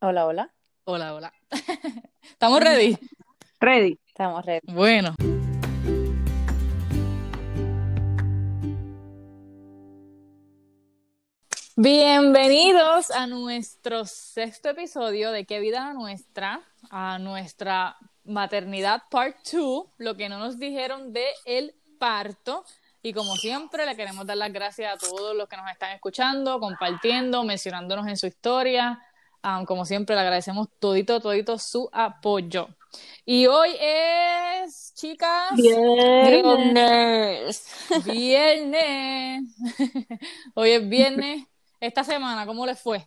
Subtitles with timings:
[0.00, 0.54] Hola, hola.
[0.84, 1.32] Hola, hola.
[2.22, 2.96] ¿Estamos ready?
[3.58, 3.98] Ready.
[4.06, 4.72] Estamos ready.
[4.72, 5.16] Bueno.
[11.74, 16.60] Bienvenidos a nuestro sexto episodio de Qué vida nuestra,
[16.90, 22.64] a nuestra maternidad part 2, lo que no nos dijeron de el parto.
[23.02, 26.60] Y como siempre, le queremos dar las gracias a todos los que nos están escuchando,
[26.60, 29.02] compartiendo, mencionándonos en su historia.
[29.56, 32.68] Um, como siempre, le agradecemos todito, todito su apoyo.
[33.24, 37.62] Y hoy es, chicas, Viernes.
[38.04, 39.44] viernes.
[40.54, 41.46] hoy es viernes.
[41.80, 43.06] Esta semana, ¿cómo les fue?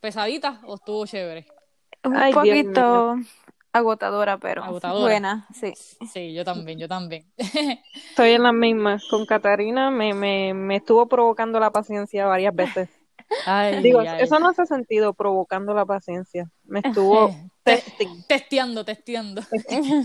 [0.00, 1.46] ¿Pesadita o estuvo chévere?
[2.04, 3.16] Un Ay, poquito
[3.72, 5.02] agotadora, pero Agotadora.
[5.02, 5.72] buena, sí.
[6.12, 7.30] Sí, yo también, yo también.
[7.36, 9.04] Estoy en las mismas.
[9.08, 12.88] Con Catarina me, me, me estuvo provocando la paciencia varias veces.
[13.46, 14.20] Ay, Digo, ay.
[14.20, 16.50] eso no hace sentido, provocando la paciencia.
[16.64, 17.34] Me estuvo.
[18.26, 19.42] Testeando, testeando.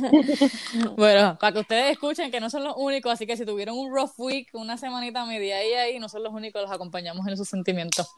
[0.98, 3.94] bueno, para que ustedes escuchen que no son los únicos, así que si tuvieron un
[3.94, 7.48] rough week, una semanita media ahí, ahí, no son los únicos, los acompañamos en sus
[7.48, 8.10] sentimientos.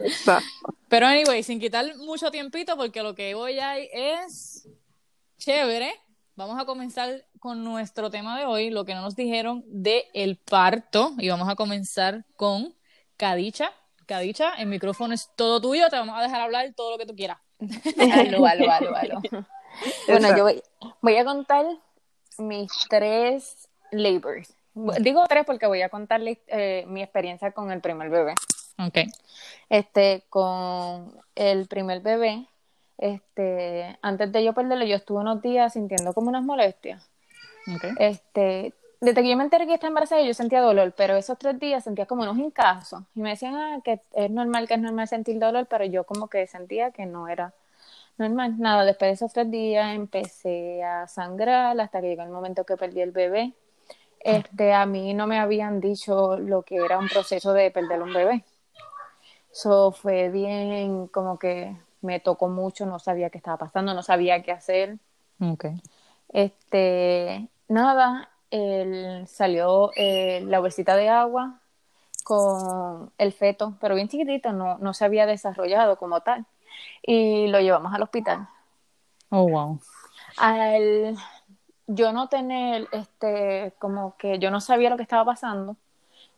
[0.00, 0.46] Exacto.
[0.88, 4.68] Pero anyway, sin quitar mucho tiempito, porque lo que hoy hay es
[5.38, 5.92] chévere.
[6.36, 10.36] Vamos a comenzar con nuestro tema de hoy, lo que no nos dijeron de el
[10.36, 12.74] parto, y vamos a comenzar con
[13.16, 13.70] Cadicha.
[14.06, 17.14] Cadicha, el micrófono es todo tuyo, te vamos a dejar hablar todo lo que tú
[17.14, 17.38] quieras.
[18.12, 19.22] Aló, aló, aló, aló.
[20.06, 20.62] Bueno, yo voy,
[21.00, 21.66] voy a contar
[22.38, 24.54] mis tres labors.
[25.00, 28.34] Digo tres porque voy a contarles eh, mi experiencia con el primer bebé.
[28.78, 28.98] Ok.
[29.68, 32.46] Este, con el primer bebé,
[32.98, 37.08] este, antes de yo perderlo, yo estuve unos días sintiendo como unas molestias.
[37.74, 37.84] Ok.
[37.98, 41.58] Este, desde que yo me enteré que estaba embarazada, yo sentía dolor, pero esos tres
[41.58, 43.02] días sentía como unos hincazos.
[43.14, 46.28] Y me decían ah, que es normal, que es normal sentir dolor, pero yo como
[46.28, 47.52] que sentía que no era
[48.16, 48.58] normal.
[48.58, 52.76] Nada, después de esos tres días empecé a sangrar hasta que llegó el momento que
[52.76, 53.52] perdí el bebé.
[54.20, 58.12] Este, a mí no me habían dicho lo que era un proceso de perder un
[58.14, 58.44] bebé.
[59.52, 64.42] Eso fue bien, como que me tocó mucho, no sabía qué estaba pasando, no sabía
[64.42, 64.98] qué hacer.
[65.40, 65.66] Ok.
[66.30, 71.60] Este, nada, él salió eh, la bolsita de agua
[72.22, 76.46] con el feto, pero bien chiquitito, no, no se había desarrollado como tal.
[77.02, 78.48] Y lo llevamos al hospital.
[79.30, 79.80] Oh, wow.
[80.36, 81.16] Al
[81.86, 85.76] yo no tener, este, como que yo no sabía lo que estaba pasando,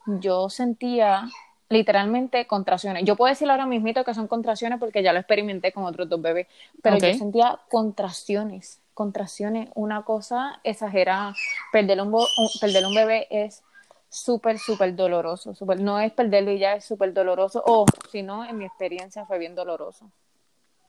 [0.06, 1.28] yo sentía
[1.69, 3.05] literalmente contracciones.
[3.05, 6.21] Yo puedo decir ahora mismito que son contracciones porque ya lo experimenté con otros dos
[6.21, 6.47] bebés,
[6.82, 11.34] pero yo sentía contracciones, contracciones, una cosa exagerada.
[11.71, 12.11] Perder un,
[12.59, 13.62] perder un bebé es
[14.09, 15.53] súper, súper doloroso.
[15.79, 19.39] no es perderlo y ya es súper doloroso, o si no, en mi experiencia fue
[19.39, 20.11] bien doloroso.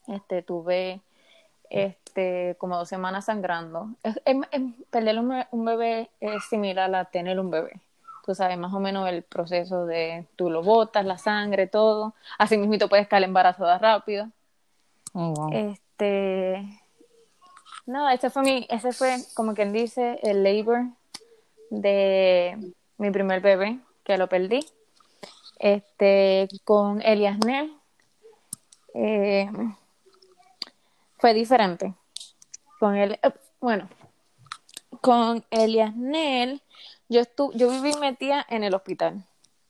[0.07, 1.01] Este, tuve
[1.69, 3.90] este, como dos semanas sangrando.
[4.01, 7.73] Es- es- es- perder un, be- un bebé es similar a tener un bebé.
[8.25, 12.13] Tú sabes más o menos el proceso de tú lo botas, la sangre, todo.
[12.38, 14.29] Así mismo puedes caer embarazada rápido.
[15.13, 15.50] Oh, wow.
[15.51, 16.66] Este,
[17.87, 20.85] nada, ese fue mi, ese fue como quien dice el labor
[21.69, 22.57] de
[22.97, 24.59] mi primer bebé, que lo perdí.
[25.59, 27.69] Este, con Eliasner,
[28.93, 29.49] eh,
[31.17, 31.93] fue diferente.
[32.79, 33.89] Con él, eh, bueno,
[35.01, 36.59] con Eliasner,
[37.09, 39.23] yo estu yo viví metida en el hospital.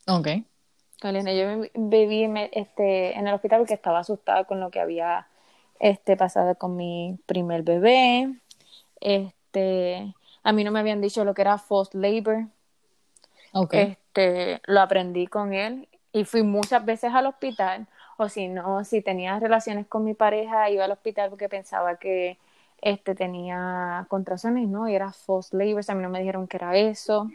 [0.08, 0.28] Ok.
[1.02, 4.80] Con Eliasner, yo vi- viví este, en el hospital porque estaba asustada con lo que
[4.82, 5.28] había
[5.80, 8.34] este, pasado con mi primer bebé.
[9.00, 12.46] Este, a mí no me habían dicho lo que era forced labor.
[13.54, 13.74] Ok.
[13.74, 17.88] Este, lo aprendí con él y fui muchas veces al hospital.
[18.18, 22.38] O si no, si tenía relaciones con mi pareja, iba al hospital porque pensaba que
[22.82, 24.88] este tenía contracciones, ¿no?
[24.90, 25.84] Y era forced labor.
[25.88, 27.30] A mí no me dijeron que era eso.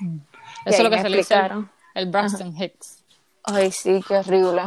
[0.00, 0.20] Y
[0.64, 3.04] Eso es lo que se le el, el Braxton Hicks.
[3.44, 4.62] Ay, sí, qué horrible.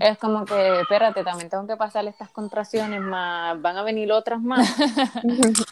[0.00, 4.40] Es como que, espérate, también tengo que pasar estas contracciones más, van a venir otras
[4.40, 4.68] más.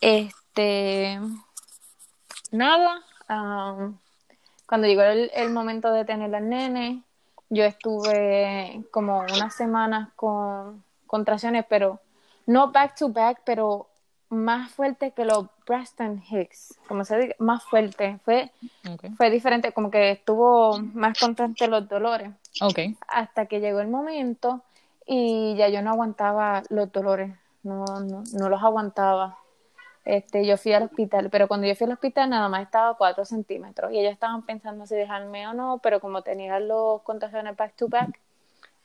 [0.00, 1.20] este,
[2.52, 3.02] nada,
[4.66, 7.02] cuando llegó el, el momento de tener al nene,
[7.48, 12.00] yo estuve como unas semanas con contracciones, pero
[12.46, 13.89] no back to back, pero
[14.30, 18.18] más fuerte que los Braxton Hicks, como se dice, más fuerte.
[18.24, 18.50] Fue,
[19.16, 22.30] fue diferente, como que estuvo más constante los dolores
[22.62, 22.78] Ok.
[23.08, 24.62] hasta que llegó el momento
[25.04, 27.34] y ya yo no aguantaba los dolores,
[27.64, 29.36] no, no, no los aguantaba.
[30.04, 32.94] Este, yo fui al hospital, pero cuando yo fui al hospital nada más estaba a
[32.94, 37.56] 4 centímetros y ellos estaban pensando si dejarme o no, pero como tenía los contracciones
[37.56, 38.18] back to back,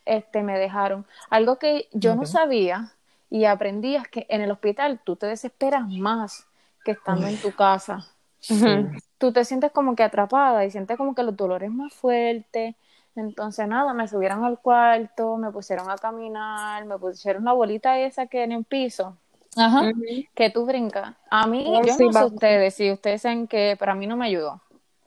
[0.06, 1.06] este, me dejaron.
[1.30, 2.92] Algo que yo no sabía
[3.30, 6.48] y aprendí es que en el hospital tú te desesperas más
[6.84, 8.06] que estando en tu casa.
[8.50, 8.92] Ujú.
[9.18, 12.76] Tú te sientes como que atrapada y sientes como que los dolores más fuertes.
[13.16, 18.28] Entonces, nada, me subieron al cuarto, me pusieron a caminar, me pusieron la bolita esa
[18.28, 19.18] que en el piso,
[19.58, 19.90] Ajá.
[20.36, 21.16] Que tú brincas.
[21.32, 22.26] A mí, Oh, yo sí, no sé va.
[22.26, 24.62] ustedes, si ustedes saben que para mí no me ayudó.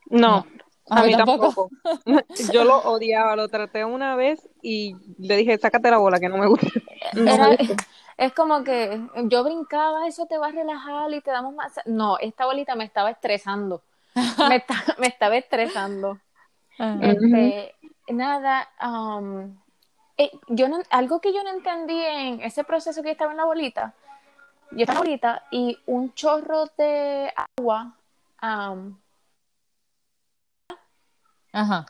[0.06, 0.46] No,
[0.88, 1.68] A a mí mí tampoco.
[1.68, 1.70] tampoco.
[2.50, 6.38] Yo lo odiaba, lo traté una vez y le dije, sácate la bola, que no
[6.38, 6.66] me gusta.
[7.14, 7.76] No Era- me gusta.
[8.18, 11.80] Es como que yo brincaba, eso te va a relajar y te damos más.
[11.86, 13.82] No, esta bolita me estaba estresando.
[14.48, 16.18] Me, está- me estaba estresando.
[17.00, 17.74] Este,
[18.08, 19.56] nada, um,
[20.16, 23.44] eh, yo no, algo que yo no entendí en ese proceso que estaba en la
[23.44, 23.94] bolita,
[24.72, 27.94] yo estaba en la bolita y un chorro de agua,
[28.42, 28.96] um,
[31.52, 31.86] Ajá.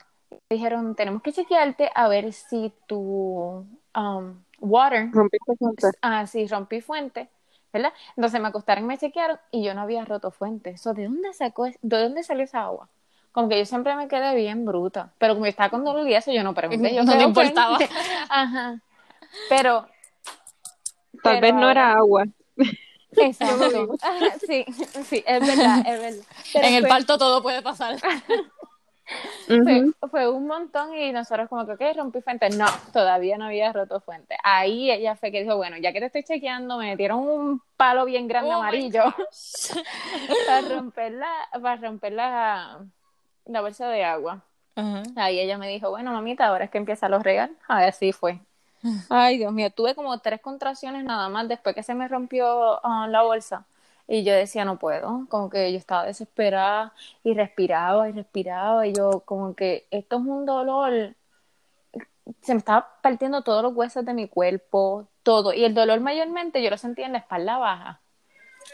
[0.51, 3.65] dijeron, tenemos que chequearte a ver si tu
[3.95, 5.87] um, water Rompiste fuente.
[6.01, 7.29] Ah, sí, rompí fuente,
[7.73, 7.93] ¿verdad?
[8.15, 10.77] Entonces me acostaron y me chequearon y yo no había roto fuente.
[10.77, 12.89] So, ¿de dónde sacó, es- de dónde salió esa agua?
[13.31, 16.15] Como que yo siempre me quedé bien bruta, pero como yo estaba con dolor y
[16.15, 16.93] eso yo no pregunté.
[16.95, 17.27] Yo No ok.
[17.27, 17.77] importaba.
[18.29, 18.81] Ajá.
[19.47, 19.87] Pero,
[21.23, 22.25] Tal Pero vez no era agua.
[23.17, 23.97] exacto.
[24.47, 24.65] Sí,
[25.09, 26.23] sí, es verdad, es verdad.
[26.53, 27.97] Pero En el parto todo puede pasar.
[30.09, 32.49] Fue, un montón y nosotros como que, ok, rompí fuente.
[32.51, 34.37] No, todavía no había roto fuente.
[34.43, 38.05] Ahí ella fue que dijo, bueno, ya que te estoy chequeando, me metieron un palo
[38.05, 39.03] bien grande Oh amarillo
[40.47, 42.79] para romper la, para romper la,
[43.45, 44.43] la bolsa de agua.
[45.17, 47.57] Ahí ella me dijo, bueno, mamita, ahora es que empieza los regalos.
[47.67, 48.39] Así fue.
[49.09, 53.07] Ay, Dios mío, tuve como tres contracciones nada más después que se me rompió ah,
[53.09, 53.65] la bolsa.
[54.11, 58.93] Y yo decía, no puedo, como que yo estaba desesperada y respiraba y respiraba y
[58.93, 61.15] yo como que esto es un dolor,
[62.41, 65.53] se me estaba partiendo todos los huesos de mi cuerpo, todo.
[65.53, 67.99] Y el dolor mayormente yo lo sentía en la espalda baja.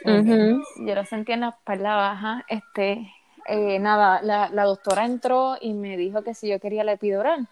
[0.05, 2.45] Yo lo sentí en la espalda baja.
[2.47, 3.11] Este,
[3.47, 7.49] eh, nada, la, la doctora entró y me dijo que si yo quería la epidural.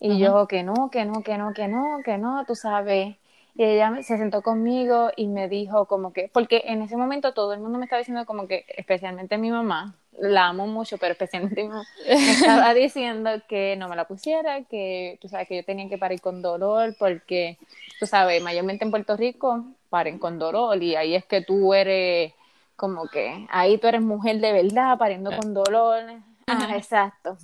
[0.00, 3.16] Y yo que no, que no, que no, que no, que no, tú sabes.
[3.58, 7.54] Y ella se sentó conmigo y me dijo como que, porque en ese momento todo
[7.54, 11.62] el mundo me estaba diciendo como que, especialmente mi mamá, la amo mucho, pero especialmente
[11.62, 15.64] mi mamá, me estaba diciendo que no me la pusiera, que tú sabes que yo
[15.64, 17.56] tenía que parir con dolor, porque
[17.98, 22.34] tú sabes, mayormente en Puerto Rico paren con dolor y ahí es que tú eres
[22.76, 26.02] como que, ahí tú eres mujer de verdad, pariendo con dolor.
[26.46, 27.38] Ah, exacto.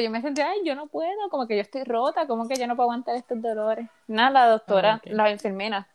[0.00, 2.66] Yo me sentía, ay, yo no puedo, como que yo estoy rota, como que yo
[2.66, 3.88] no puedo aguantar estos dolores.
[4.06, 5.88] Nada, la doctora, Ah, la enfermera,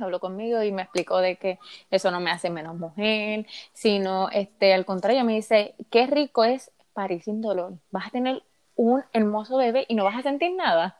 [0.00, 1.58] habló conmigo y me explicó de que
[1.90, 6.70] eso no me hace menos mujer, sino, este, al contrario, me dice, qué rico es
[6.92, 7.74] parir sin dolor.
[7.90, 8.42] Vas a tener
[8.76, 10.96] un hermoso bebé y no vas a sentir nada.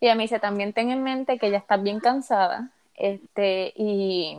[0.00, 4.38] Y ella me dice, también ten en mente que ya estás bien cansada, este, y,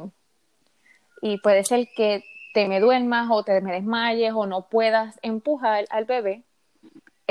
[1.21, 2.23] y puede ser que
[2.53, 6.43] te me duermas o te me desmayes o no puedas empujar al bebé,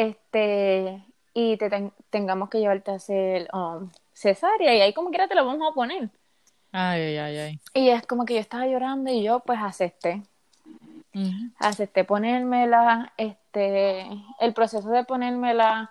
[0.02, 1.04] este,
[1.34, 5.34] y te ten- tengamos que llevarte a hacer um, cesárea y ahí como quiera te
[5.34, 6.10] lo vamos a poner.
[6.72, 7.60] Ay, ay, ay.
[7.75, 10.22] Y es como que yo estaba llorando y yo pues acepté,
[11.14, 11.52] Ujú.
[11.58, 14.06] acepté ponérmela, este,
[14.40, 15.90] el proceso de ponérmela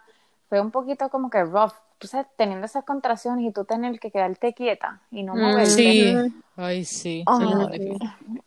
[0.50, 4.12] fue un poquito como que rough, tú sabes, teniendo esas contracciones y tú tener que
[4.12, 5.76] quedarte quieta y no Mm, moverte.
[5.76, 6.16] Sí.
[6.58, 7.24] Ay, sí.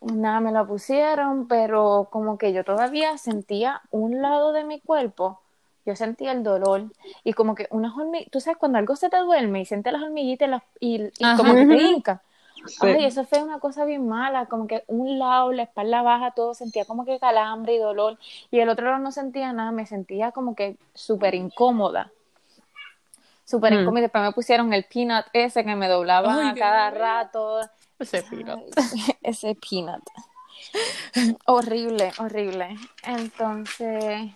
[0.02, 5.40] Nada, me la pusieron, pero como que yo todavía sentía un lado de mi cuerpo,
[5.86, 6.84] yo sentía el dolor
[7.24, 10.02] y como que unas hormiguitas, tú sabes, cuando algo se te duerme y sientes las
[10.02, 11.36] hormiguitas y, las- y, y Ajá.
[11.36, 12.22] como que te hinca.
[12.66, 12.86] Sí.
[12.86, 16.54] Ay, eso fue una cosa bien mala, como que un lado, la espalda baja, todo
[16.54, 18.18] sentía como que calambre y dolor
[18.50, 22.10] y el otro lado no sentía nada, me sentía como que súper incómoda.
[23.44, 23.80] Súper Mm.
[23.80, 26.90] incómoda y después me pusieron el peanut ese que me doblaba Ay, a Dios cada
[26.90, 27.60] rato.
[27.98, 28.58] Ese peanut.
[28.58, 28.70] Ay,
[29.22, 30.02] ese peanut.
[31.44, 32.76] horrible, horrible.
[33.02, 34.30] Entonces,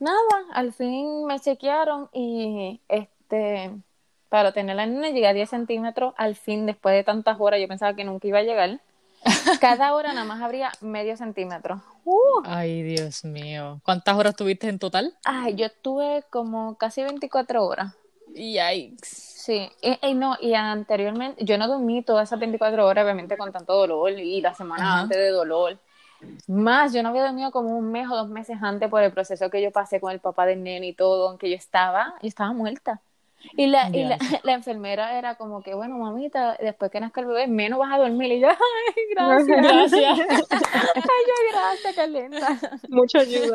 [0.00, 3.72] nada, al fin me chequearon y este,
[4.28, 6.14] para tener la nena llegué a 10 centímetros.
[6.16, 8.80] Al fin, después de tantas horas, yo pensaba que nunca iba a llegar.
[9.60, 11.82] Cada hora nada más habría medio centímetro.
[12.04, 13.80] Uh, Ay, Dios mío.
[13.84, 15.14] ¿Cuántas horas tuviste en total?
[15.24, 17.94] ay, yo estuve como casi 24 horas.
[18.34, 19.08] Yikes.
[19.08, 23.52] Sí, y, y no, y anteriormente, yo no dormí todas esas 24 horas, obviamente con
[23.52, 25.00] tanto dolor y la semana Ajá.
[25.02, 25.78] antes de dolor.
[26.46, 29.50] Más, yo no había dormido como un mes o dos meses antes por el proceso
[29.50, 32.52] que yo pasé con el papá del nene y todo, aunque yo estaba, yo estaba
[32.52, 33.00] muerta.
[33.54, 37.26] Y la, y la, la enfermera era como que, bueno, mamita, después que nazca el
[37.26, 38.32] bebé, menos vas a dormir.
[38.32, 39.62] Y yo, ay, gracias.
[39.62, 40.18] Gracias.
[40.50, 42.58] Ay, yo, gracias, qué linda.
[42.88, 43.54] Mucha ayuda.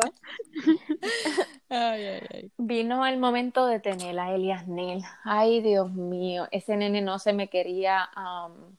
[1.70, 2.52] Ay, ay, ay.
[2.58, 5.02] Vino el momento de tener a Elias Nel.
[5.24, 8.78] Ay, Dios mío, ese nene no se me quería am,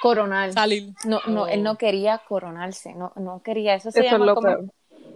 [0.00, 0.52] coronar.
[0.52, 0.92] Salir.
[1.04, 3.74] No, no, él no quería coronarse, no, no quería.
[3.74, 4.64] Eso se Eso es llama lo como, peor.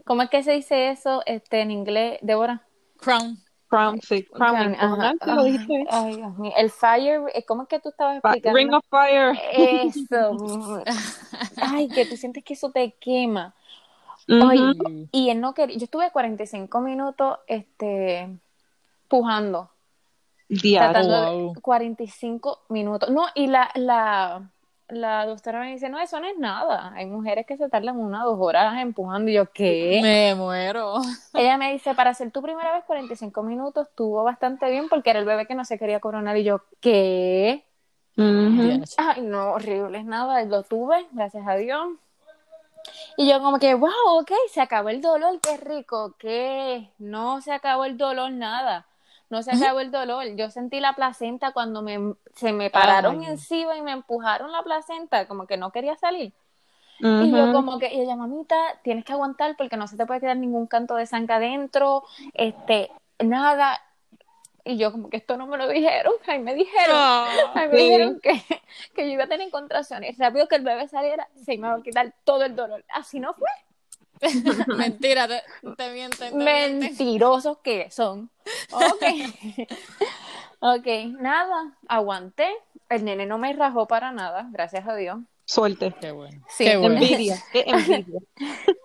[0.04, 2.62] ¿cómo es que se dice eso este, en inglés, Débora?
[2.98, 3.38] Crown.
[3.68, 4.24] Crown, sí.
[4.24, 4.76] Crowning.
[4.78, 5.84] Ajá, lo dijiste.
[5.90, 6.52] Ay, Dios mío.
[6.56, 8.56] El fire, eh, ¿cómo es que tú estabas explicando?
[8.56, 9.36] Ring of Fire.
[9.52, 10.82] Eso.
[11.56, 13.54] Ay, que tú sientes que eso te quema.
[14.28, 18.28] Ay, y él no quería, yo estuve 45 minutos este
[19.08, 19.70] pujando,
[20.48, 20.92] Diario.
[20.92, 21.54] tratando de- wow.
[21.60, 23.10] 45 minutos.
[23.10, 24.50] No, y la, la,
[24.88, 26.92] la doctora me dice, no, eso no es nada.
[26.94, 29.30] Hay mujeres que se tardan una o dos horas empujando.
[29.30, 30.00] Y yo, ¿qué?
[30.02, 30.96] Me muero.
[31.34, 35.20] Ella me dice, para hacer tu primera vez 45 minutos estuvo bastante bien porque era
[35.20, 36.36] el bebé que no se quería coronar.
[36.36, 37.64] Y yo, ¿qué?
[38.16, 41.88] Ay, no, horrible, nada, lo tuve, gracias a Dios.
[43.16, 47.52] Y yo como que, wow, ok, se acabó el dolor, qué rico, que no se
[47.52, 48.86] acabó el dolor, nada,
[49.34, 50.24] no se acabó el dolor.
[50.36, 53.26] Yo sentí la placenta cuando me, se me pararon Ay.
[53.32, 56.32] encima y me empujaron la placenta, como que no quería salir.
[57.00, 60.20] Y yo como que, y ella, mamita, tienes que aguantar porque no se te puede
[60.20, 63.80] quedar ningún canto de sangre adentro, este, nada.
[64.64, 66.96] Y yo como que esto no me lo dijeron, ay, me dijeron.
[67.54, 67.82] Ay, me Sí.
[67.84, 68.32] dijeron que,
[68.94, 70.16] que yo iba a tener contracciones.
[70.16, 72.84] Rápido que el bebé saliera, se me iba a quitar todo el dolor.
[72.88, 73.48] Así no fue.
[74.76, 75.42] Mentira, te,
[75.76, 76.30] te mienten.
[76.30, 76.78] te mienten.
[76.78, 78.30] Mentirosos que son.
[78.72, 79.02] Ok.
[80.60, 80.86] ok,
[81.18, 82.48] nada, aguanté.
[82.88, 85.18] El nene no me rajó para nada, gracias a Dios.
[85.46, 85.94] Suerte.
[86.00, 86.42] Qué bueno.
[86.48, 86.64] Sí.
[86.64, 86.94] Qué bueno.
[86.94, 87.36] Envidia.
[87.52, 88.20] Qué envidia.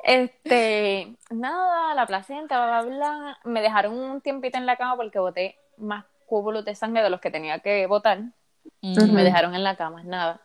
[0.03, 3.39] Este, nada, la placenta, bla, bla, bla.
[3.46, 7.22] Me dejaron un tiempito en la cama porque boté más cúbulos de sangre de los
[7.22, 8.22] que tenía que botar.
[8.81, 10.41] Me dejaron en la cama, nada.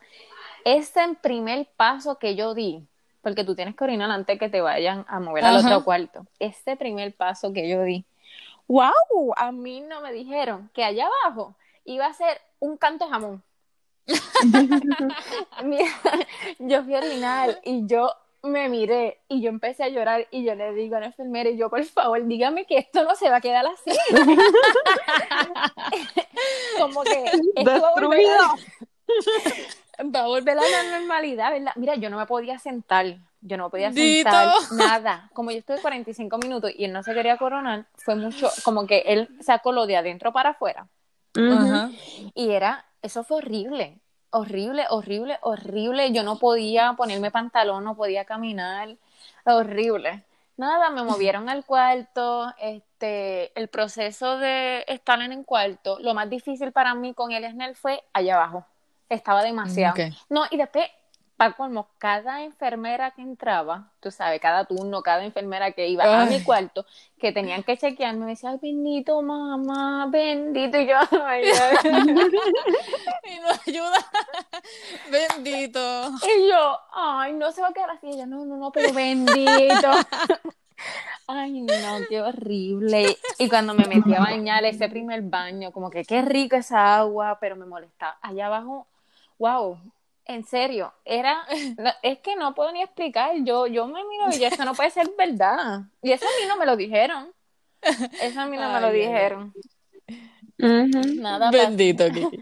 [0.63, 2.87] Ese primer paso que yo di,
[3.25, 6.75] porque tú tienes que orinar antes que te vayan a mover al otro cuarto, ese
[6.75, 8.05] primer paso que yo di,
[8.67, 11.55] wow, a mí no me dijeron que allá abajo
[11.85, 13.41] iba a ser un canto jamón.
[15.63, 15.89] Mira,
[16.59, 18.11] yo fui a orinar y yo
[18.43, 21.57] me miré y yo empecé a llorar y yo le digo a la enfermera y
[21.57, 23.89] yo por favor dígame que esto no se va a quedar así
[26.79, 28.43] como que Destruido.
[30.03, 31.73] Va a volver a la normalidad, ¿verdad?
[31.75, 34.29] Mira, yo no me podía sentar, yo no podía Dito.
[34.29, 35.29] sentar nada.
[35.33, 39.03] Como yo estuve 45 minutos y él no se quería coronar, fue mucho, como que
[39.07, 40.87] él sacó lo de adentro para afuera.
[41.35, 41.89] Ajá.
[42.33, 43.99] Y era, eso fue horrible,
[44.29, 46.11] horrible, horrible, horrible.
[46.11, 48.95] Yo no podía ponerme pantalón, no podía caminar,
[49.43, 50.23] horrible.
[50.57, 56.29] Nada, me movieron al cuarto, este, el proceso de estar en el cuarto, lo más
[56.29, 58.65] difícil para mí con el Snell fue allá abajo.
[59.09, 59.95] Estaba demasiado.
[60.29, 60.85] No, y después,
[61.37, 66.25] para colmo, cada enfermera que entraba, tú sabes, cada turno, cada enfermera que iba a
[66.25, 66.85] mi cuarto,
[67.19, 70.95] que tenían que chequearme, me decía, ay, bendito mamá, bendito, y yo,
[71.25, 71.43] ay.
[73.25, 73.97] Y no ayuda.
[75.11, 76.09] Bendito.
[76.23, 79.91] y yo, ay, no se va a quedar así, ella, no, no, no, pero bendito.
[81.27, 81.73] Ay, no,
[82.07, 83.17] qué horrible.
[83.39, 87.39] Y cuando me metí a bañar ese primer baño, como que qué rico esa agua,
[87.41, 88.17] pero me molestaba.
[88.21, 88.87] Allá abajo,
[89.37, 89.77] wow,
[90.25, 91.45] en serio, era,
[91.77, 93.31] no, es que no puedo ni explicar.
[93.43, 95.81] Yo, yo me miro y yo, eso no puede ser verdad.
[96.01, 97.31] Y eso a mí no me lo dijeron.
[98.19, 99.53] Eso a mí no me lo dijeron.
[101.17, 102.39] Nada, pasé, Bendito, Kiki.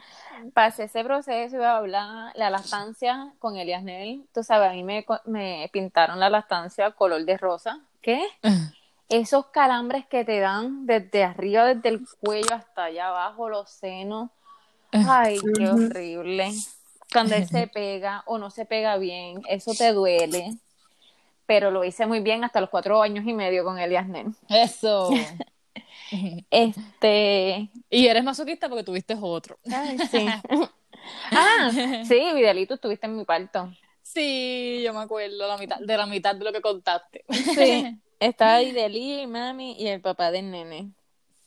[0.54, 4.26] pasé ese proceso, iba a hablar la lactancia con Elias Nel.
[4.34, 7.80] Tú sabes, a mí me, co- me pintaron la lactancia color de rosa.
[8.02, 8.26] ¿Qué?
[9.10, 14.32] esos calambres que te dan desde arriba, desde el cuello hasta allá abajo, los senos.
[14.92, 16.52] Ay, qué horrible.
[17.14, 20.58] Cuando él se pega o no se pega bien, eso te duele.
[21.46, 24.36] Pero lo hice muy bien hasta los cuatro años y medio con Elias Nen.
[24.50, 25.10] Eso.
[26.52, 27.70] Este.
[27.90, 29.58] Y eres masoquista porque tuviste otro.
[29.72, 30.28] Ay, sí.
[31.32, 31.72] ah,
[32.08, 33.72] sí, Vidalito, estuviste en mi parto.
[34.02, 37.26] Sí, yo me acuerdo la mitad, de la mitad de lo que contaste.
[37.56, 37.98] Sí.
[38.20, 40.92] Estaba Vidalí, mami y el papá del nene.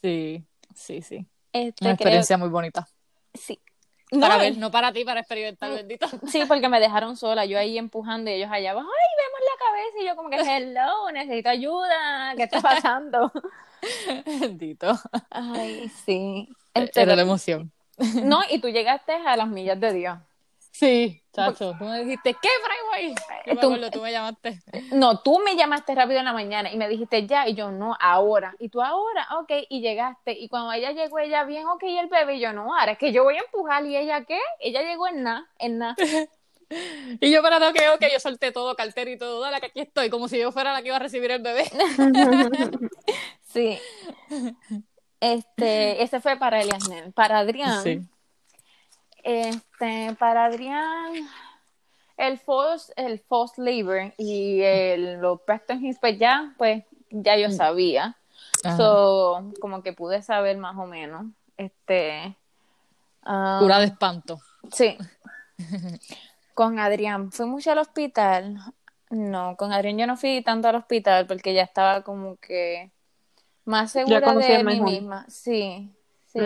[0.02, 0.44] Sí,
[0.74, 1.26] sí, sí.
[1.52, 2.88] Este, Una creo- experiencia muy bonita.
[3.34, 3.60] Sí.
[4.10, 6.06] Para No, ver, no para ti, para experimentar, bendito.
[6.28, 9.66] Sí, porque me dejaron sola, yo ahí empujando y ellos allá abajo, ay, vemos la
[9.66, 13.32] cabeza y yo como que, hello, necesito ayuda, ¿qué está pasando?
[14.40, 14.92] Bendito.
[15.30, 16.48] Ay, sí.
[16.74, 17.72] Este, Era la emoción.
[18.24, 20.18] no, y tú llegaste a las millas de Dios.
[20.78, 21.74] Sí, chacho.
[21.78, 23.14] Tú me dijiste, ¿qué fraigo Ay,
[23.46, 24.60] yo me Tú- acuerdo, tú me llamaste.
[24.92, 27.96] No, tú me llamaste rápido en la mañana y me dijiste ya, y yo no,
[27.98, 28.54] ahora.
[28.58, 30.32] Y tú ahora, ok, y llegaste.
[30.32, 32.98] Y cuando ella llegó, ella bien, ok, y el bebé, y yo no, ahora es
[32.98, 33.86] que yo voy a empujar.
[33.86, 34.38] ¿Y ella qué?
[34.60, 35.96] Ella llegó en nada, en nada.
[37.20, 40.10] Y yo, pero que ok, yo solté todo, cartera y todo, dale, que aquí estoy,
[40.10, 41.64] como si yo fuera la que iba a recibir el bebé.
[43.44, 43.78] Sí.
[45.20, 47.12] Este, ese fue para Eliasnel.
[47.12, 48.00] Para Adrián, Sí.
[49.26, 51.12] Este, para Adrián,
[52.16, 58.16] el false, el false labor y el, los Preston pues ya, pues, ya yo sabía.
[58.62, 58.76] Ajá.
[58.76, 61.26] So, como que pude saber más o menos.
[61.56, 62.36] Este.
[63.24, 64.40] ah, Cura de espanto.
[64.72, 64.96] Sí.
[66.54, 68.58] Con Adrián, fui mucho al hospital.
[69.10, 72.90] No, con Adrián yo no fui tanto al hospital porque ya estaba como que
[73.64, 75.26] más segura de mí misma.
[75.28, 75.94] Sí,
[76.26, 76.40] sí.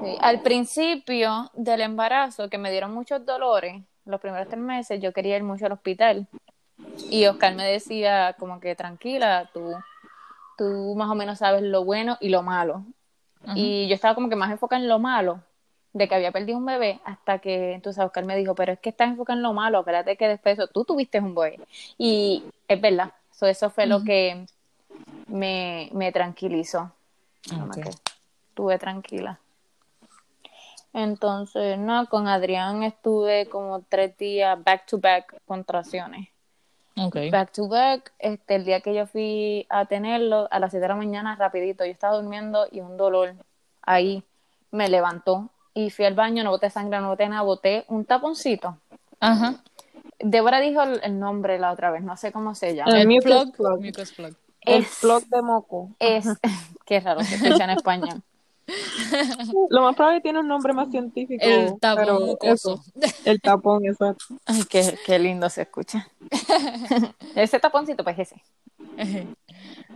[0.00, 0.16] Sí.
[0.20, 5.36] Al principio del embarazo, que me dieron muchos dolores, los primeros tres meses, yo quería
[5.36, 6.26] ir mucho al hospital.
[7.10, 9.74] Y Oscar me decía como que tranquila, tú,
[10.56, 12.84] tú más o menos sabes lo bueno y lo malo.
[13.54, 15.40] Y yo estaba como que más enfocada en lo malo,
[15.92, 18.90] de que había perdido un bebé, hasta que entonces Oscar me dijo, pero es que
[18.90, 21.58] estás enfocada en lo malo, acuérdate que después de eso tú tuviste un bebé.
[21.98, 24.46] Y es verdad, so, eso fue lo que
[25.26, 26.92] me, me tranquilizó,
[27.48, 27.74] como Ok.
[27.74, 27.90] que
[28.50, 29.40] estuve tranquila.
[30.92, 36.28] Entonces, no, con Adrián estuve como tres días back to back contracciones.
[36.96, 37.16] Ok.
[37.30, 40.88] Back to back, este, el día que yo fui a tenerlo, a las 7 de
[40.88, 43.34] la mañana, rapidito, yo estaba durmiendo y un dolor
[43.82, 44.24] ahí
[44.70, 45.50] me levantó.
[45.72, 48.76] Y fui al baño, no boté sangre, no boté nada, boté un taponcito.
[49.20, 49.54] Ajá.
[50.18, 52.90] Débora dijo el, el nombre la otra vez, no sé cómo se llama.
[52.90, 53.52] El El mucus plug.
[53.56, 53.80] plug.
[53.80, 54.34] Mucus plug.
[54.62, 55.90] El plug de moco.
[55.98, 56.26] Es,
[56.84, 58.22] qué raro se escucha en español.
[59.70, 61.44] Lo más probable tiene un nombre más científico.
[61.44, 62.82] El tapón eso,
[63.24, 64.24] el tapón, exacto.
[64.46, 66.08] Ay, qué, qué lindo se escucha.
[67.34, 68.42] ese taponcito, pues ese.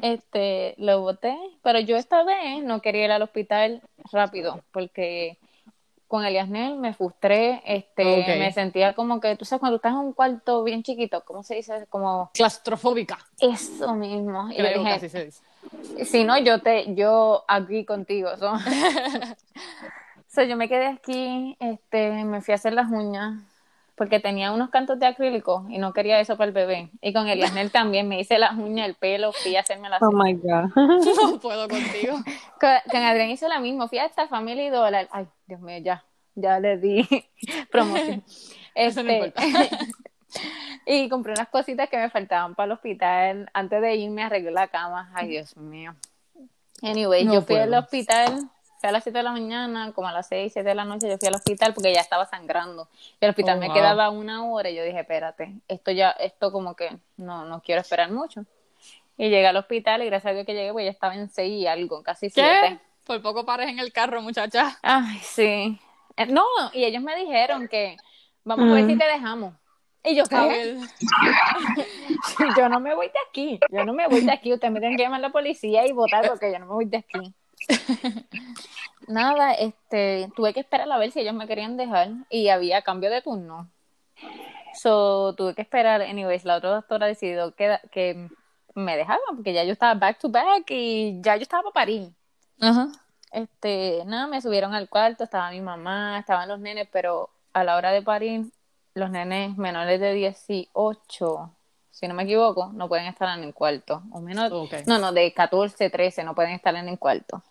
[0.02, 5.38] Este, lo boté, pero yo esta vez no quería ir al hospital rápido, porque
[6.08, 8.04] con Eliasnel me frustré, este,
[8.38, 11.56] me sentía como que, tú sabes, cuando estás en un cuarto bien chiquito, ¿cómo se
[11.56, 11.86] dice?
[11.88, 13.18] Como Claustrofóbica.
[13.40, 14.48] eso mismo.
[14.50, 15.42] Y yo Creo que así se dice.
[16.04, 18.36] Si no, yo te, yo aquí contigo.
[18.38, 18.52] So.
[20.26, 23.40] So, yo me quedé aquí, este, me fui a hacer las uñas,
[23.94, 26.90] porque tenía unos cantos de acrílico y no quería eso para el bebé.
[27.00, 30.10] Y con Eliasnel también me hice las uñas, el pelo, fui a hacerme las Oh
[30.10, 30.70] my God.
[31.32, 32.16] No puedo contigo.
[32.60, 35.06] Con, con Adrián hizo lo mismo, fui a esta Family Dollar.
[35.12, 37.08] Ay, Dios mío, ya, ya le di
[37.70, 38.24] promoción.
[38.74, 39.42] Eso no Este, importa.
[40.86, 43.50] Y compré unas cositas que me faltaban para el hospital.
[43.52, 45.10] Antes de irme arreglé la cama.
[45.14, 45.94] Ay, Dios mío.
[46.82, 50.12] Anyway, No yo fui al hospital, fui a las 7 de la mañana, como a
[50.12, 52.88] las 6, 7 de la noche, yo fui al hospital porque ya estaba sangrando.
[53.20, 53.74] Y el hospital Oh, me wow.
[53.74, 57.80] quedaba una hora y yo dije, espérate, esto ya, esto como que no, no quiero
[57.80, 58.44] esperar mucho.
[59.16, 61.62] Y llegué al hospital y gracias a Dios que llegué, pues ya estaba en 6
[61.62, 62.50] y algo, casi 7.
[62.60, 62.78] ¿Qué?
[63.04, 64.76] Por poco pares en el carro, muchacha.
[64.82, 65.78] Ay, sí.
[66.16, 67.96] Eh, No, y ellos me dijeron que
[68.44, 69.54] vamos a ver si te dejamos.
[70.04, 70.78] Y yo, ¿qué?
[72.58, 73.58] Yo no me voy de aquí.
[73.70, 74.52] Yo no me voy de aquí.
[74.52, 76.84] Ustedes me tienen que llamar a la policía y votar porque yo no me voy
[76.84, 77.34] de aquí.
[79.08, 83.10] Nada, este, tuve que esperar a ver si ellos me querían dejar y había cambio
[83.10, 83.70] de turno.
[84.74, 86.02] So, tuve que esperar.
[86.02, 88.28] Anyways, la otra doctora decidió que, que
[88.74, 92.08] me dejaban porque ya yo estaba back to back y ya yo estaba para parir.
[92.60, 92.88] Ajá.
[93.32, 97.76] Este, nada, me subieron al cuarto, estaba mi mamá, estaban los nenes, pero a la
[97.76, 98.52] hora de parir,
[98.94, 101.50] los nenes menores de 18,
[101.90, 104.02] si no me equivoco, no pueden estar en el cuarto.
[104.12, 104.74] O menos, Ok.
[104.86, 107.42] no, no, de 14, 13 no pueden estar en el cuarto.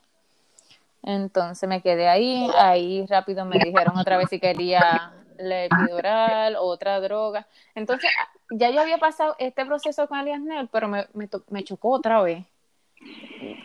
[1.03, 7.01] Entonces me quedé ahí, ahí rápido me dijeron otra vez si quería la epidural, otra
[7.01, 7.45] droga.
[7.75, 11.89] Entonces, ah, ya yo había pasado este proceso con Eliasnel, pero me, me, me chocó
[11.89, 12.45] otra vez.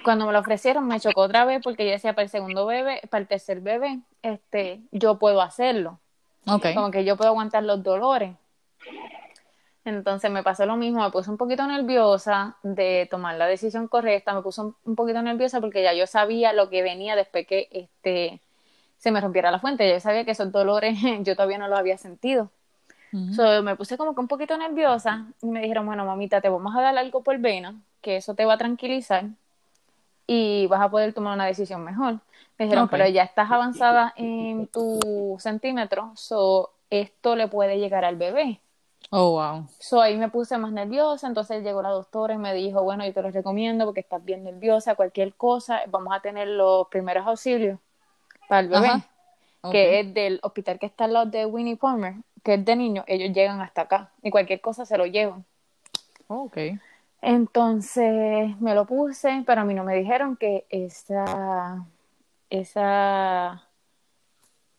[0.02, 3.02] Cuando me lo ofrecieron, me chocó otra vez porque yo decía, para el segundo bebé,
[3.08, 6.00] para el tercer bebé, este, yo puedo hacerlo.
[6.74, 8.34] Como que yo puedo aguantar los dolores.
[9.84, 14.34] Entonces me pasó lo mismo, me puse un poquito nerviosa de tomar la decisión correcta,
[14.34, 18.40] me puse un, poquito nerviosa porque ya yo sabía lo que venía después que este
[18.98, 21.96] se me rompiera la fuente, yo sabía que esos dolores yo todavía no los había
[21.96, 22.50] sentido.
[23.12, 23.32] Ujú.
[23.32, 26.76] So, me puse como que un poquito nerviosa y me dijeron, bueno, mamita, te vamos
[26.76, 29.24] a dar algo por vena, que eso te va a tranquilizar
[30.28, 32.20] y vas a poder tomar una decisión mejor.
[32.58, 38.16] Me dijeron, pero ya estás avanzada en tu centímetro, so esto le puede llegar al
[38.16, 38.60] bebé.
[39.10, 39.66] Oh, wow.
[39.78, 43.14] So ahí me puse más nerviosa, entonces llegó la doctora y me dijo, bueno, yo
[43.14, 47.78] te lo recomiendo porque estás bien nerviosa, cualquier cosa, vamos a tener los primeros auxilios
[48.48, 48.88] para el bebé,
[49.70, 53.04] que es del hospital que está al lado de Winnie Palmer, que es de niño,
[53.06, 55.46] ellos llegan hasta acá y cualquier cosa se lo llevan.
[56.26, 56.58] Ok.
[57.20, 61.84] Entonces me lo puse, pero a mí no me dijeron que esa,
[62.50, 63.68] esa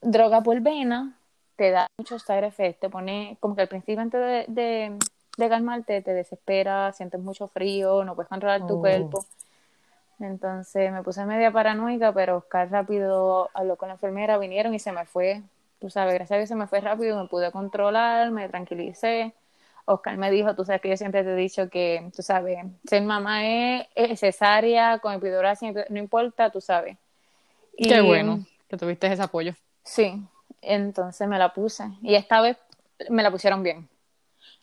[0.01, 1.17] droga por vena
[1.55, 4.97] te da muchos side effects, te pone como que al principio antes de, de,
[5.37, 8.79] de calmarte te desespera, sientes mucho frío, no puedes controlar tu Oh.
[8.79, 9.25] cuerpo.
[10.19, 14.91] Entonces me puse media paranoica, pero Oscar rápido habló con la enfermera, vinieron y se
[14.91, 15.41] me fue.
[15.79, 19.33] Tú sabes, gracias a Dios se me fue rápido, me pude controlar, me tranquilicé.
[19.89, 23.01] Oscar me dijo, tú sabes que yo siempre te he dicho que, tú sabes, ser
[23.03, 25.57] mamá es, es cesárea, con epidural,
[25.89, 26.97] no importa, tú sabes.
[27.75, 29.53] Qué bueno que tuviste ese apoyo.
[29.83, 30.21] Sí,
[30.61, 31.85] entonces me la puse.
[32.03, 32.57] Y esta vez
[33.09, 33.89] me la pusieron bien.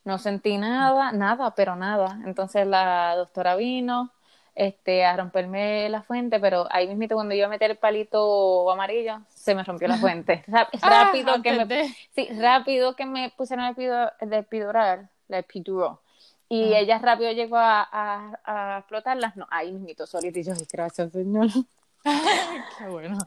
[0.04, 2.20] No sentí nada, nada, pero nada.
[2.24, 4.12] Entonces la doctora vino
[4.54, 8.70] este, a romperme la fuente, pero ahí mismito cuando yo iba a meter el palito
[8.70, 10.44] amarillo, se me rompió la fuente.
[10.46, 11.66] Ra- rápido Ah, que me
[12.14, 13.74] Sí, rápido que me pusieron
[14.20, 15.96] el epidural, la epidural.
[16.48, 16.78] Y Ah.
[16.78, 19.36] ella rápido llegó a, a, a explotarlas.
[19.36, 20.38] No, ahí mismito, solito.
[20.38, 21.48] Y yo, "Ay, gracias, señor.
[22.78, 23.18] Qué bueno.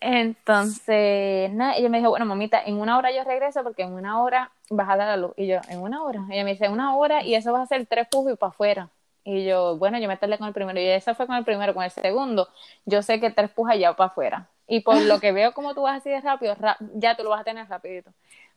[0.00, 4.20] Entonces, nada, ella me dijo, bueno, mamita, en una hora yo regreso porque en una
[4.22, 5.32] hora vas a dar la luz.
[5.36, 6.24] Y yo, en una hora.
[6.30, 8.88] Ella me dice, una hora y eso vas a hacer tres pujos y para afuera.
[9.24, 10.80] Y yo, bueno, yo me tardé con el primero.
[10.80, 12.48] Y esa fue con el primero, con el segundo.
[12.86, 14.48] Yo sé que tres pujas ya para afuera.
[14.66, 16.56] Y por lo que veo como tú vas así de rápido,
[16.94, 18.10] ya tú lo vas a tener rapidito.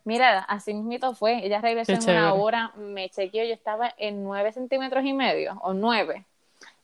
[0.03, 1.45] Mira, así mismito fue.
[1.45, 5.59] Ella regresó Qué en una hora, me chequeó, yo estaba en nueve centímetros y medio,
[5.61, 6.25] o nueve.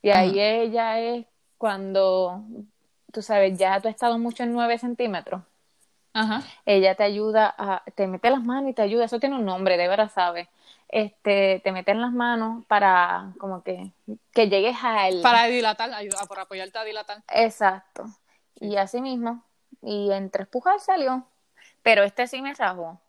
[0.01, 1.25] Y ahí ella es
[1.57, 2.41] cuando,
[3.11, 5.41] tú sabes, ya tú has estado mucho en nueve centímetros
[6.13, 6.41] Ajá.
[6.65, 9.77] ella te ayuda a, te mete las manos y te ayuda, eso tiene un nombre,
[9.77, 10.47] de veras sabes,
[10.89, 13.91] este, te mete en las manos para como que,
[14.33, 17.23] que llegues al, Para dilatar, ayuda, para apoyarte a dilatar.
[17.29, 18.05] exacto,
[18.55, 19.43] y así mismo,
[19.81, 21.23] y en tres pujas salió,
[21.83, 22.99] pero este sí me rajó,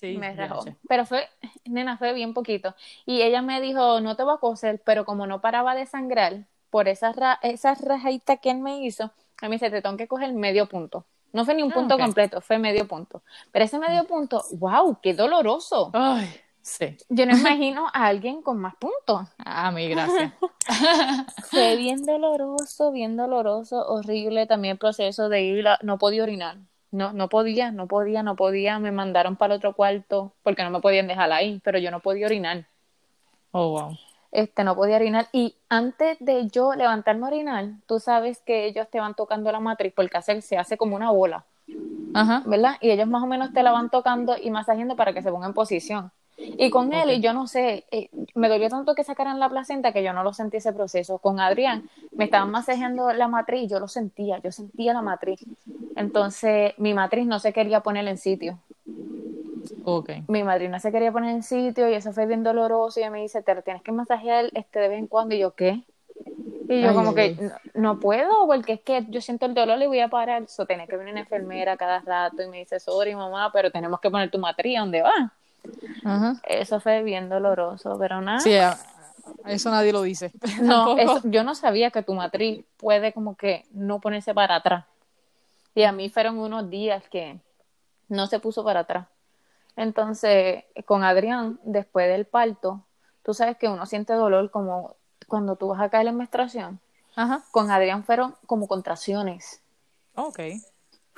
[0.00, 1.28] Sí, me rajó, pero fue,
[1.64, 2.74] nena, fue bien poquito,
[3.06, 6.46] y ella me dijo, no te voy a coser, pero como no paraba de sangrar,
[6.70, 10.06] por esa, ra esa rajadita que él me hizo, a mí se te tengo que
[10.08, 11.04] coger medio punto.
[11.32, 13.22] No fue ni un Ah, punto completo, fue medio punto.
[13.52, 15.90] Pero ese medio punto, wow, qué doloroso.
[15.92, 16.28] Ay,
[16.62, 16.96] sí.
[17.10, 19.28] Yo no imagino a alguien con más puntos.
[19.44, 20.32] A mí, gracias.
[21.50, 26.58] Fue bien doloroso, bien doloroso, horrible también el proceso de ir, a- no podía orinar.
[26.90, 28.78] No, no podía, no podía, no podía.
[28.78, 32.00] Me mandaron para el otro cuarto porque no me podían dejar ahí, pero yo no
[32.00, 32.66] podía orinar.
[33.52, 33.98] Oh, wow.
[34.30, 35.28] Este, no podía orinar.
[35.32, 39.60] Y antes de yo levantarme a orinar, tú sabes que ellos te van tocando la
[39.60, 41.44] matriz porque hace, se hace como una bola.
[42.14, 42.42] Ajá.
[42.46, 42.76] ¿verdad?
[42.80, 45.46] Y ellos más o menos te la van tocando y masajeando para que se ponga
[45.46, 46.10] en posición.
[46.56, 47.10] Y con él, Ok.
[47.10, 50.22] y yo no sé, eh, me dolió tanto que sacaran la placenta que yo no
[50.24, 51.18] lo sentí ese proceso.
[51.18, 51.84] Con Adrián,
[52.16, 55.46] me estaban masajeando la matriz, yo lo sentía, yo sentía la matriz.
[55.94, 58.62] Entonces, mi matriz no se quería poner en sitio.
[59.82, 60.10] Ok.
[60.26, 63.00] Mi madrina se quería poner en sitio y eso fue bien doloroso.
[63.00, 65.34] Y ella me dice, te lo tienes que masajear este, de vez en cuando.
[65.34, 65.84] Y yo, ¿qué?
[66.68, 69.54] Y yo Ay, como ay, que no, no puedo porque es que yo siento el
[69.54, 70.44] dolor y voy a parar.
[70.44, 74.00] Eso tiene que venir una enfermera cada rato y me dice, sorry mamá, pero tenemos
[74.00, 75.34] que poner tu matriz ¿a dónde va?
[76.44, 78.40] Eso fue bien doloroso, pero nada.
[78.40, 78.56] Sí,
[79.46, 80.32] eso nadie lo dice.
[80.62, 84.84] no, eso- yo no sabía que tu matriz puede como que no ponerse para atrás.
[85.74, 87.40] Y a mí fueron unos días que
[88.08, 89.06] no se puso para atrás.
[89.76, 92.84] Entonces, con Adrián, después del parto,
[93.22, 94.96] tú sabes que uno siente dolor como
[95.28, 96.80] cuando tú vas a caer en menstruación.
[97.14, 97.44] Ajá.
[97.52, 99.60] Con Adrián fueron como contracciones.
[100.14, 100.40] Ok.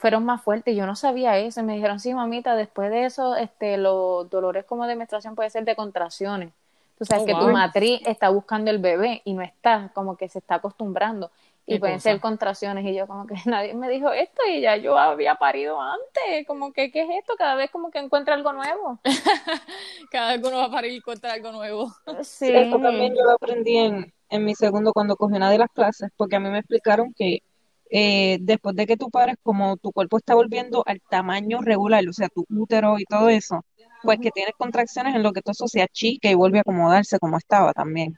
[0.01, 0.77] Fueron más fuertes.
[0.77, 1.61] Yo no sabía eso.
[1.61, 5.51] Y me dijeron, sí, mamita, después de eso, este, los dolores como de menstruación puede
[5.51, 6.53] ser de contracciones.
[6.99, 10.29] Tú sabes Oh, que tu matriz está buscando el bebé y no está, como que
[10.29, 11.31] se está acostumbrando.
[11.67, 12.11] Y pueden cosa.
[12.13, 12.85] ser contracciones.
[12.87, 16.47] Y yo como que nadie me dijo esto y ya yo había parido antes.
[16.47, 17.35] Como que, ¿qué es esto?
[17.39, 19.01] Cada vez como que encuentro algo nuevo.
[20.11, 21.93] Cada vez que uno va a parir y cuenta algo nuevo.
[22.23, 22.47] Sí.
[22.47, 25.71] Sí, eso también yo lo aprendí en, en mi segundo cuando cogí una de las
[25.71, 27.43] clases, porque a mí me explicaron que
[27.91, 32.13] eh, después de que tú pares, como tu cuerpo está volviendo al tamaño regular, o
[32.13, 33.65] sea, tu útero y todo eso,
[34.03, 37.19] pues que tienes contracciones en lo que todo eso se achica y vuelve a acomodarse
[37.19, 38.17] como estaba también.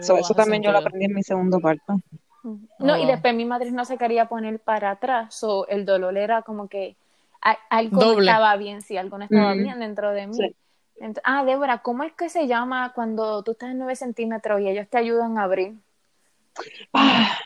[0.00, 2.00] So, eso también yo lo aprendí en mi segundo parto.
[2.78, 6.42] No, y después mi matriz no se quería poner para atrás, so, el dolor era
[6.42, 6.96] como que
[7.42, 8.30] a- algo Doble.
[8.30, 9.62] estaba bien, si algo no estaba Mm.
[9.62, 10.36] bien dentro de mí.
[10.38, 10.56] Sí.
[11.24, 14.88] Ah, Débora, ¿cómo es que se llama cuando tú estás en 9 centímetros y ellos
[14.88, 15.74] te ayudan a abrir?
[16.92, 17.38] Ah,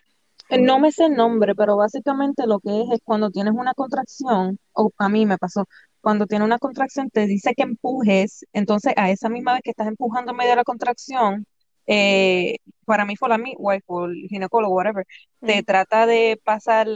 [0.50, 4.58] no me sé el nombre, pero básicamente lo que es es cuando tienes una contracción,
[4.72, 5.66] o a mí me pasó,
[6.00, 9.86] cuando tienes una contracción te dice que empujes, entonces a esa misma vez que estás
[9.88, 11.46] empujando en medio de la contracción,
[11.86, 15.06] eh, para mí fue la midwife o el ginecólogo, whatever,
[15.40, 15.64] te Mm.
[15.64, 16.86] trata de pasar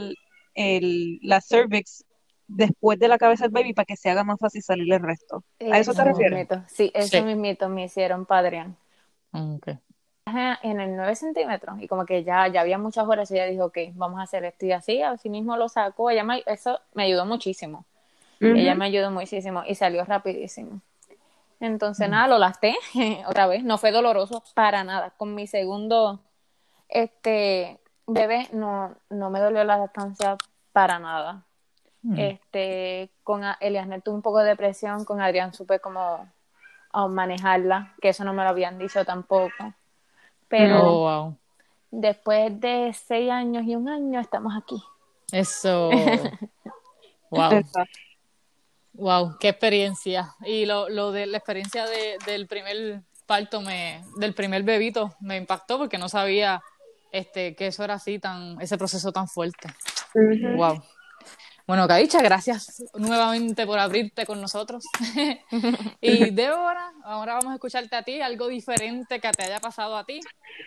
[0.53, 2.03] el, la cervix
[2.47, 5.43] después de la cabeza del baby para que se haga más fácil salir el resto.
[5.59, 6.31] ¿A eso te refieres?
[6.33, 6.63] mismito.
[6.67, 7.23] Sí, eso Sí.
[7.23, 8.75] mismito me hicieron padrean.
[9.31, 9.69] Ok.
[10.63, 13.65] En el 9 centímetros y como que ya, ya había muchas horas y ella dijo,
[13.65, 16.09] ok, vamos a hacer esto y así, así mismo lo sacó.
[16.09, 17.85] Ella me, eso me ayudó muchísimo.
[18.39, 20.81] Ella me ayudó muchísimo y salió rapidísimo.
[21.59, 22.75] Entonces, nada, lo lasté
[23.27, 23.63] otra vez.
[23.63, 25.11] No fue doloroso para nada.
[25.17, 26.21] Con mi segundo
[26.87, 30.37] este bebé no, no me dolió la lactancia
[30.73, 31.43] para nada.
[32.01, 32.17] Mm.
[32.17, 36.27] Este, con Eliasner tuve un poco de depresión, con Adrián supe cómo
[36.91, 39.73] ah, manejarla, que eso no me lo habían dicho tampoco.
[40.49, 41.37] Pero Oh, wow.
[41.91, 44.81] después de seis años y un año estamos aquí.
[45.31, 45.89] Eso.
[47.31, 47.61] Wow.
[48.93, 50.33] Wow, qué experiencia.
[50.43, 55.37] Y lo, lo de la experiencia de- del primer parto, me, del primer bebito, me
[55.37, 56.59] impactó porque no sabía
[57.11, 59.69] este, que eso era así, tan, ese proceso tan fuerte.
[60.55, 60.81] Wow.
[61.69, 64.83] Bueno, Cadicha, gracias nuevamente por abrirte con nosotros.
[66.01, 70.03] y Débora, ahora vamos a escucharte a ti, algo diferente que te haya pasado a
[70.03, 70.19] ti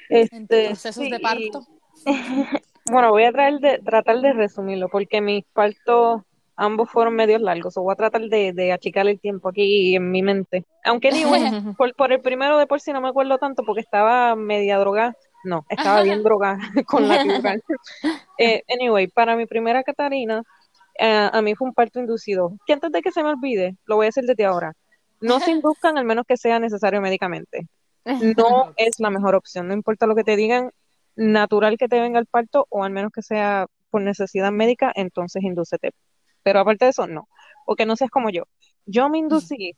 [0.09, 1.67] en tus Este, procesos sí, de parto.
[2.85, 6.23] Bueno, voy a tratar de, tratar de resumirlo porque mis partos
[6.55, 7.77] ambos fueron medios largos.
[7.77, 10.67] O voy a tratar de, de achicar el tiempo aquí en mi mente.
[10.85, 13.81] Aunque ni bueno, por, por el primero de por sí no me acuerdo tanto porque
[13.81, 15.17] estaba media drogada.
[15.45, 17.63] No, estaba bien drogada con la epidural.
[18.39, 20.43] Eh, anyway, para mi primera Catarina,
[20.99, 22.57] eh, a mí fue un parto inducido.
[22.67, 24.75] Que antes de que se me olvide, lo voy a decir desde ahora.
[25.21, 27.69] No se induzcan al menos que sea necesario médicamente.
[28.05, 28.05] No
[28.77, 29.69] es la mejor opción.
[29.69, 30.71] No importa lo que te digan,
[31.17, 35.43] natural que te venga el parto o al menos que sea por necesidad médica, entonces
[35.43, 35.93] indúcete.
[36.43, 37.29] Pero aparte de eso, no.
[37.67, 38.45] O que no seas como yo.
[38.87, 39.77] Yo me inducí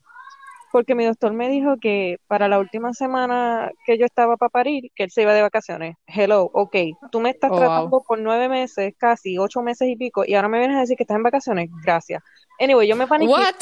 [0.74, 4.90] porque mi doctor me dijo que para la última semana que yo estaba para parir,
[4.96, 5.94] que él se iba de vacaciones.
[6.04, 6.74] Hello, ok,
[7.12, 7.60] tú me estás Oh, wow.
[7.62, 10.96] tratando por nueve meses, casi ocho meses y pico, y ahora me vienes a decir
[10.96, 11.70] que estás en vacaciones.
[11.84, 12.20] Gracias.
[12.58, 13.30] Anyway, yo me paniqué.
[13.30, 13.54] What?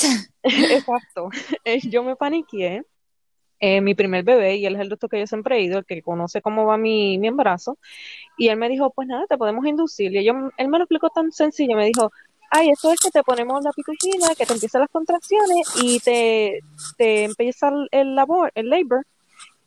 [0.42, 1.28] Exacto.
[1.66, 2.80] Eh, Yo me paniqué.
[3.60, 5.84] eh, mi primer bebé, y él es el doctor que yo siempre he ido, el
[5.84, 7.76] que conoce cómo va mi, mi embarazo,
[8.38, 10.16] y él me dijo, pues nada, te podemos inducir.
[10.16, 12.10] Y yo, él me lo explicó tan sencillo, me dijo,
[12.52, 16.60] ay, esto es que te ponemos la pitujina, que te empiezan las contracciones y te,
[16.98, 19.06] te empieza el, labor, el labor,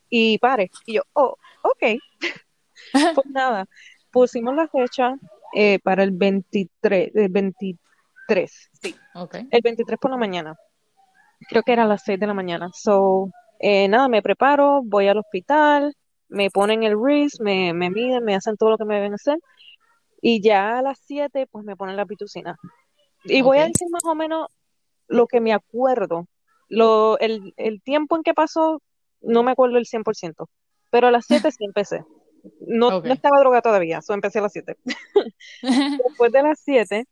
[0.09, 0.69] y pare.
[0.85, 1.99] Y yo, oh, ok.
[2.93, 3.65] Pues nada,
[4.11, 5.15] pusimos la fecha
[5.53, 8.95] eh, para el 23, el 23, sí,
[9.49, 10.55] el 23 por la mañana.
[11.49, 12.69] Creo que era a las 6 de la mañana.
[12.73, 15.95] So, eh, nada, me preparo, voy al hospital,
[16.29, 19.39] me ponen el wrist, me, me miden, me hacen todo lo que me deben hacer.
[20.27, 22.57] Y ya a las 7, pues me ponen la pitocina.
[23.25, 24.47] Y voy a decir más o menos
[25.07, 26.25] lo que me acuerdo.
[26.67, 28.81] Lo, el, el tiempo en que pasó,
[29.21, 30.49] no me acuerdo el 100%.
[30.89, 32.05] Pero a las 7 sí empecé.
[32.59, 34.75] No, no estaba drogada todavía, so empecé a las 7.
[35.61, 37.05] Después de las 7,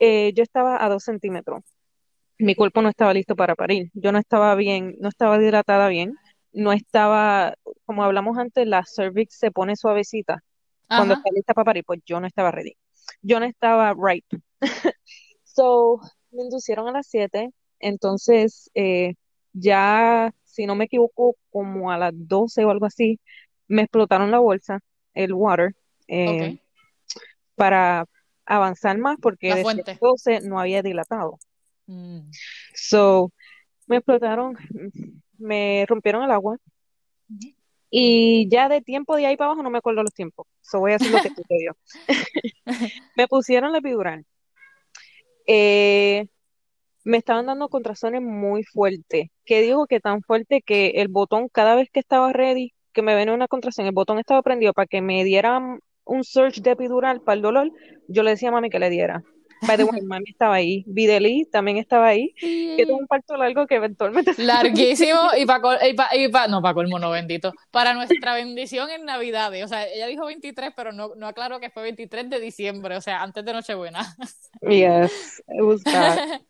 [0.00, 1.62] eh, yo estaba a 2 centímetros.
[2.38, 3.90] Mi cuerpo no estaba listo para parir.
[3.92, 6.16] Yo no estaba bien, no estaba hidratada bien.
[6.54, 10.42] No estaba, como hablamos antes, la cervix se pone suavecita
[10.88, 12.76] cuando está lista para parir, pues yo no estaba ready.
[13.22, 14.38] Yo no estaba ripe.
[15.44, 16.00] So,
[16.32, 19.14] me inducieron a las 7, entonces eh,
[19.52, 23.20] ya, si no me equivoco, como a las 12 o algo así,
[23.68, 24.80] me explotaron la bolsa,
[25.14, 25.76] el water,
[26.08, 26.58] eh,
[27.54, 28.06] para
[28.44, 29.98] avanzar más porque La desde fuente.
[30.00, 31.38] 12 no había dilatado.
[31.86, 32.30] Mm.
[32.74, 33.32] So,
[33.86, 34.56] me explotaron,
[35.38, 36.58] me rompieron el agua
[37.96, 40.48] y ya de tiempo de ahí para abajo no me acuerdo los tiempos.
[40.62, 41.76] So, voy a decir lo que sucedió.
[43.16, 44.26] Me pusieron la epidural.
[45.46, 46.26] Eh,
[47.04, 49.28] me estaban dando contracciones muy fuertes.
[49.44, 53.14] Que digo que tan fuerte que el botón, cada vez que estaba ready, que me
[53.14, 57.20] venía una contracción, el botón estaba prendido para que me dieran un surge de epidural
[57.20, 57.70] para el dolor.
[58.08, 59.22] Yo le decía a mami que le diera.
[59.66, 60.84] Way, mami estaba ahí.
[60.86, 62.34] Videli también estaba ahí.
[62.40, 66.60] Que tuvo un parto largo que eventualmente Larguísimo y para y pa, y pa- no
[66.62, 70.92] para colmo no bendito para nuestra bendición en Navidades o sea ella dijo 23 pero
[70.92, 74.00] no, no aclaró que fue 23 de diciembre o sea antes de Nochebuena
[74.62, 76.40] Yes, it was bad.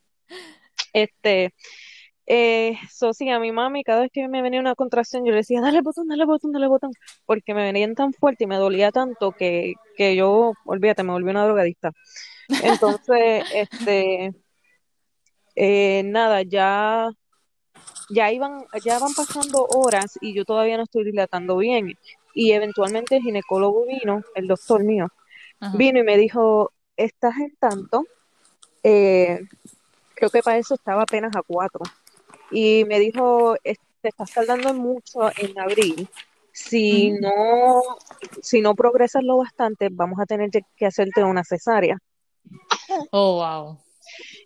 [0.92, 1.53] Este,
[2.27, 5.38] eh, so sí, a mi mami, cada vez que me venía una contracción, yo le
[5.38, 6.92] decía, dale botón, dale botón, dale botón,
[7.27, 11.31] porque me venían tan fuerte y me dolía tanto que, que yo, olvídate, me volví
[11.31, 11.92] una drogadicta.
[12.48, 14.33] Entonces, este,
[15.57, 17.11] eh, nada, ya,
[18.11, 21.96] ya iban, ya van pasando horas y yo todavía no estoy dilatando bien.
[22.35, 25.09] Y eventualmente el ginecólogo vino, el doctor mío,
[25.61, 25.76] Ajá.
[25.76, 28.04] vino y me dijo, estás en tanto,
[28.83, 29.40] eh,
[30.14, 31.80] creo que para eso estaba apenas a cuatro.
[32.50, 36.09] Y me dijo, "Es- te estás tardando mucho en abril.
[36.52, 37.83] Si no,
[38.42, 41.98] si no progresas lo bastante, vamos a tener que hacerte una cesárea.
[43.11, 43.78] Oh wow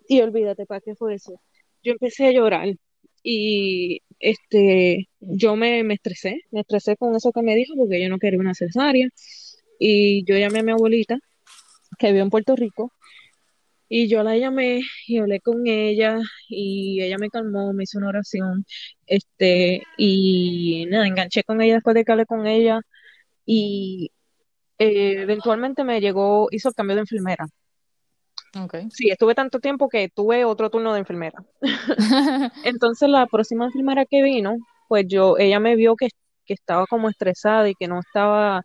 [0.07, 1.39] Y olvídate, ¿para qué fue eso?
[1.83, 2.69] Yo empecé a llorar
[3.23, 8.19] y este, yo me, estresé, me estresé con eso que me dijo porque yo no
[8.19, 9.07] quería una cesárea
[9.79, 11.19] y yo llamé a mi abuelita
[11.99, 12.93] que vive en Puerto Rico
[13.89, 18.09] y yo la llamé y hablé con ella y ella me calmó, me hizo una
[18.09, 18.65] oración,
[19.07, 22.81] este, y nada, enganché con ella después de que hablé con ella
[23.45, 24.11] y
[24.79, 27.47] eh, eventualmente me llegó, hizo el cambio de enfermera.
[28.55, 28.87] Okay.
[28.91, 31.43] Sí, estuve tanto tiempo que tuve otro turno de enfermera.
[32.63, 34.57] Entonces la próxima enfermera que vino,
[34.87, 36.09] pues yo, ella me vio que,
[36.45, 38.63] que estaba como estresada y que no estaba,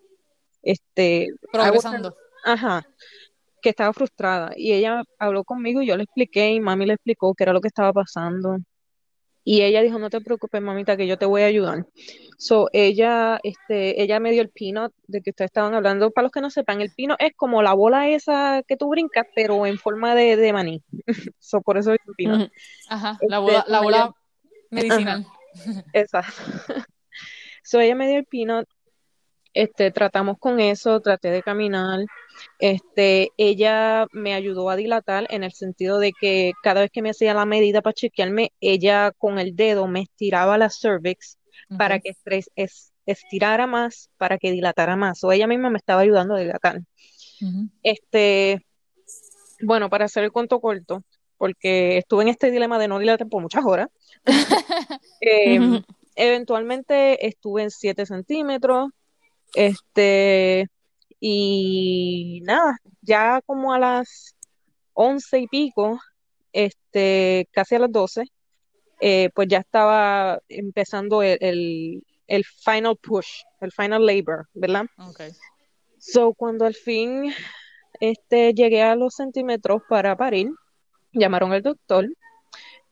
[0.62, 2.16] este, Progresando.
[2.44, 2.86] ajá,
[3.60, 4.52] que estaba frustrada.
[4.56, 7.60] Y ella habló conmigo y yo le expliqué y mami le explicó qué era lo
[7.60, 8.58] que estaba pasando.
[9.44, 11.86] Y ella dijo, no te preocupes, mamita, que yo te voy a ayudar.
[12.38, 16.10] So, ella, este, ella me dio el peanut de que ustedes estaban hablando.
[16.10, 19.26] Para los que no sepan, el peanut es como la bola esa que tú brincas,
[19.34, 20.82] pero en forma de, de maní.
[21.38, 22.42] So, por eso es peanut.
[22.42, 22.50] Ujú.
[22.88, 24.14] Ajá, Este, la bola, la bola
[24.70, 25.26] medicinal.
[25.92, 26.32] Exacto.
[27.62, 28.68] So, ella me dio el peanut,
[29.54, 32.00] este, tratamos con eso, traté de caminar,
[32.58, 37.10] este, ella me ayudó a dilatar en el sentido de que cada vez que me
[37.10, 41.38] hacía la medida para chequearme, ella con el dedo me estiraba la cervix
[41.78, 42.14] para que
[43.06, 45.22] estirara más, para que dilatara más.
[45.24, 46.80] O ella misma me estaba ayudando a dilatar.
[47.82, 48.64] Este,
[49.60, 51.04] bueno, para hacer el cuento corto,
[51.36, 53.88] porque estuve en este dilema de no dilatar por muchas horas.
[55.26, 55.80] Eh, Ujú.
[56.16, 58.90] eventualmente estuve en 7 centímetros,
[59.54, 60.66] este,
[61.20, 64.36] y nada, ya como a las
[64.94, 66.00] 11 y pico,
[66.52, 68.24] este, casi a las 12,
[69.00, 74.86] eh, pues ya estaba empezando el, el, el final push, el final labor, ¿verdad?
[74.98, 75.20] Ok.
[75.98, 77.32] So, cuando al fin
[78.00, 80.50] este, llegué a los centímetros para parir,
[81.12, 82.08] llamaron al doctor.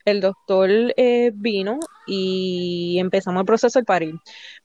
[0.04, 4.14] El doctor eh, vino y empezamos el proceso de parir.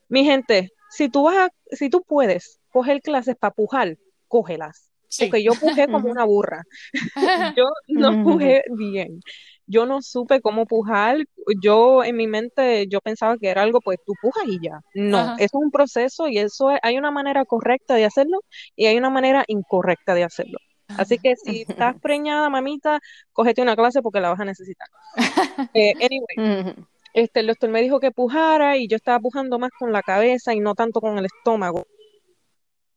[0.07, 3.97] Mi gente, si tú vas a- si tú puedes coger clases para pujar,
[4.27, 4.89] cógelas.
[5.09, 5.25] Sí.
[5.25, 6.63] Porque yo pujé como una burra.
[7.57, 9.21] Yo no pujé bien.
[9.65, 11.17] Yo no supe cómo pujar.
[11.61, 14.81] Yo en mi mente yo pensaba que era algo, pues tú pujas y ya.
[14.93, 15.35] No, Ajá.
[15.35, 18.41] eso es un proceso y eso es- hay una manera correcta de hacerlo
[18.75, 20.59] y hay una manera incorrecta de hacerlo.
[20.89, 22.99] Así que si estás preñada, mamita,
[23.33, 24.87] cógete una clase porque la vas a necesitar.
[25.73, 26.75] Eh, anyway.
[27.17, 30.53] Este, el doctor me dijo que pujara y yo estaba pujando más con la cabeza
[30.53, 31.87] y no tanto con el estómago.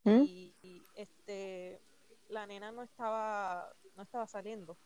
[0.05, 0.25] ¿Mm?
[0.27, 1.81] Y, y, este,
[2.29, 4.77] la nena no estaba, no estaba saliendo.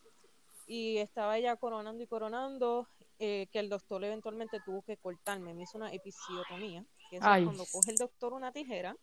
[0.68, 2.86] Y estaba ella coronando y coronando,
[3.18, 5.52] eh, que el doctor eventualmente tuvo que cortarme.
[5.52, 8.96] Me hizo una episiotomía, que eso es cuando coge el doctor una tijera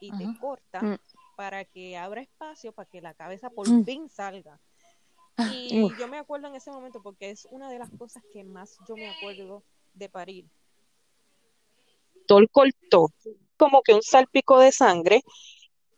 [0.00, 0.94] y te corta Mm.
[1.36, 3.84] para que abra espacio para que la cabeza por Mm.
[3.84, 4.58] fin salga.
[5.52, 5.98] Y Uf.
[5.98, 8.96] yo me acuerdo en ese momento porque es una de las cosas que más yo
[8.96, 9.62] me acuerdo
[9.94, 10.46] de parir.
[12.26, 13.08] Doctor cortó
[13.56, 15.22] como que un salpico de sangre,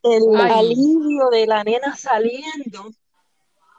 [0.02, 0.52] el Ay.
[0.70, 2.90] alivio de la nena saliendo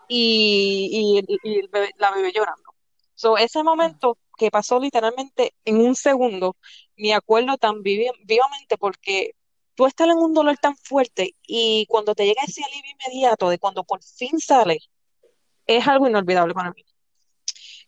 [0.08, 2.72] y, y- y el bebé- la bebé llorando.
[3.16, 6.56] So, ese momento que pasó literalmente en un segundo,
[6.96, 9.32] me acuerdo tan vivi- vivamente porque
[9.76, 13.60] tú estás en un dolor tan fuerte y cuando te llega ese alivio inmediato de
[13.60, 14.80] cuando por fin sale,
[15.66, 16.84] es algo inolvidable para mí.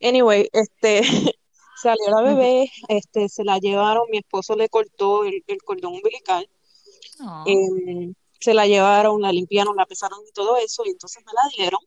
[0.02, 1.02] Anyway, este
[1.82, 6.48] salió la bebé, este se la llevaron, mi esposo le cortó el, el cordón umbilical,
[7.22, 7.44] Ah.
[7.48, 11.42] em, se la llevaron, la limpiaron, la pesaron y todo eso, y entonces me la
[11.58, 11.82] dieron,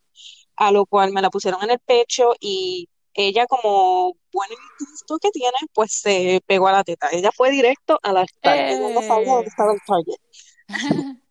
[0.57, 4.51] a lo cual me la pusieron en el pecho y ella como buen
[4.81, 7.09] instinto que tiene, pues se pegó a la teta.
[7.13, 9.35] Ella fue directo a la target, ella no sabía Eh.
[9.35, 10.21] dónde estaba el target.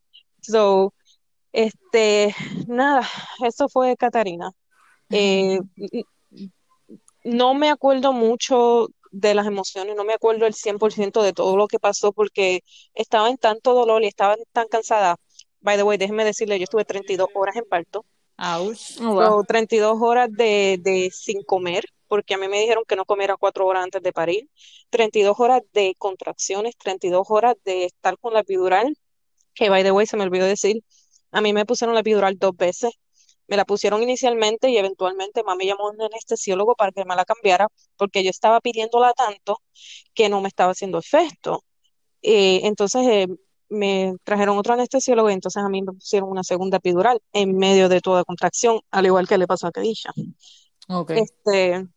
[0.43, 0.93] So,
[1.53, 2.35] este,
[2.67, 3.07] nada,
[3.45, 4.51] eso fue Catarina.
[5.11, 5.59] Eh,
[7.23, 11.67] no me acuerdo mucho de las emociones, no me acuerdo el 100% de todo lo
[11.67, 15.17] que pasó porque estaba en tanto dolor y estaba tan cansada.
[15.59, 18.05] By the way, déjeme decirle, yo estuve 32 horas en parto,
[18.37, 18.99] Ouch.
[18.99, 19.41] Oh, wow.
[19.41, 23.37] so, 32 horas de, de sin comer, porque a mí me dijeron que no comiera
[23.37, 24.49] 4 horas antes de parir,
[24.89, 28.97] 32 horas de contracciones, 32 horas de estar con la epidural,
[29.53, 30.83] que by the way, se me olvidó decir,
[31.31, 32.91] a mí me pusieron la epidural dos veces.
[33.47, 37.25] Me la pusieron inicialmente y eventualmente mami llamó a un anestesiólogo para que me la
[37.25, 39.61] cambiara porque yo estaba pidiéndola tanto
[40.13, 41.63] que no me estaba haciendo efecto.
[42.21, 43.27] Eh, entonces eh,
[43.69, 47.89] me trajeron otro anestesiólogo y entonces a mí me pusieron una segunda epidural en medio
[47.89, 50.11] de toda contracción, al igual que le pasó a Kadisha.
[50.87, 51.11] Ok.
[51.11, 51.87] Este,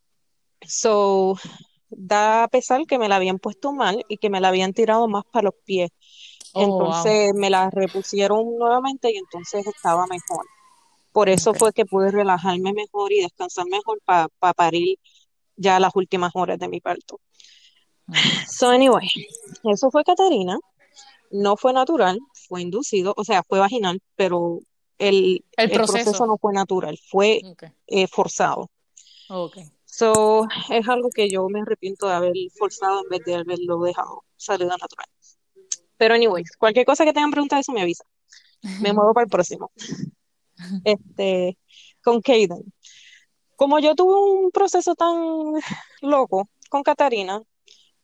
[0.67, 1.37] so,
[1.91, 5.09] da a pesar que me la habían puesto mal y que me la habían tirado
[5.09, 5.91] más para los pies.
[6.53, 6.87] Oh, wow.
[6.87, 10.47] Entonces me la repusieron nuevamente y entonces estaba mejor.
[11.15, 14.99] Por eso fue que pude relajarme mejor y descansar mejor para parir
[15.55, 17.21] ya las últimas horas de mi parto.
[18.49, 19.09] So, anyway,
[19.63, 20.59] eso fue Catarina.
[21.31, 24.59] No fue natural, fue inducido, o sea, fue vaginal, pero
[24.99, 27.41] el, El el proceso no fue natural, fue
[27.87, 28.69] eh, forzado.
[29.29, 29.59] Ok.
[29.85, 34.25] So, es algo que yo me arrepiento de haber forzado en vez de haberlo dejado
[34.37, 35.07] salida natural.
[35.97, 38.03] Pero anyways, cualquier cosa que tengan preguntas eso me avisa.
[38.81, 39.71] Me muevo para el próximo.
[40.85, 41.59] Este,
[42.03, 42.73] con Kaden.
[43.57, 45.17] Como yo tuve un proceso tan
[46.03, 47.41] loco con Catarina,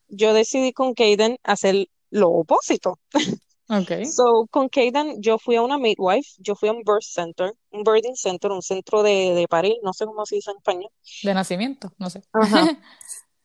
[0.09, 2.99] yo decidí con Kaden hacer lo opuesto.
[3.73, 4.05] Ok.
[4.05, 7.85] So, con Kaden yo fui a una midwife, yo fui a un birth center, un
[7.85, 10.91] birthing center, un centro de, de parir, no sé cómo se dice en español.
[11.23, 12.21] De nacimiento, no sé.
[12.33, 12.77] Ajá,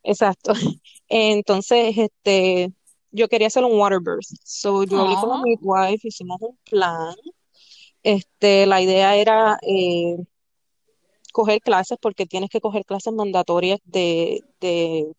[0.02, 0.52] exacto.
[1.08, 2.72] Entonces, este,
[3.12, 4.26] yo quería hacer un water birth.
[4.42, 5.42] So, yo hablé con la Aw.
[5.42, 7.14] midwife, hicimos un plan.
[8.06, 10.16] Este, la idea era eh,
[11.32, 15.12] coger clases porque tienes que coger clases mandatorias de, de,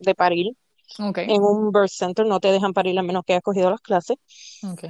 [0.00, 0.56] de parir.
[0.98, 4.16] En un birth center no te dejan parir a menos que hayas cogido las clases.
[4.64, 4.86] Ok.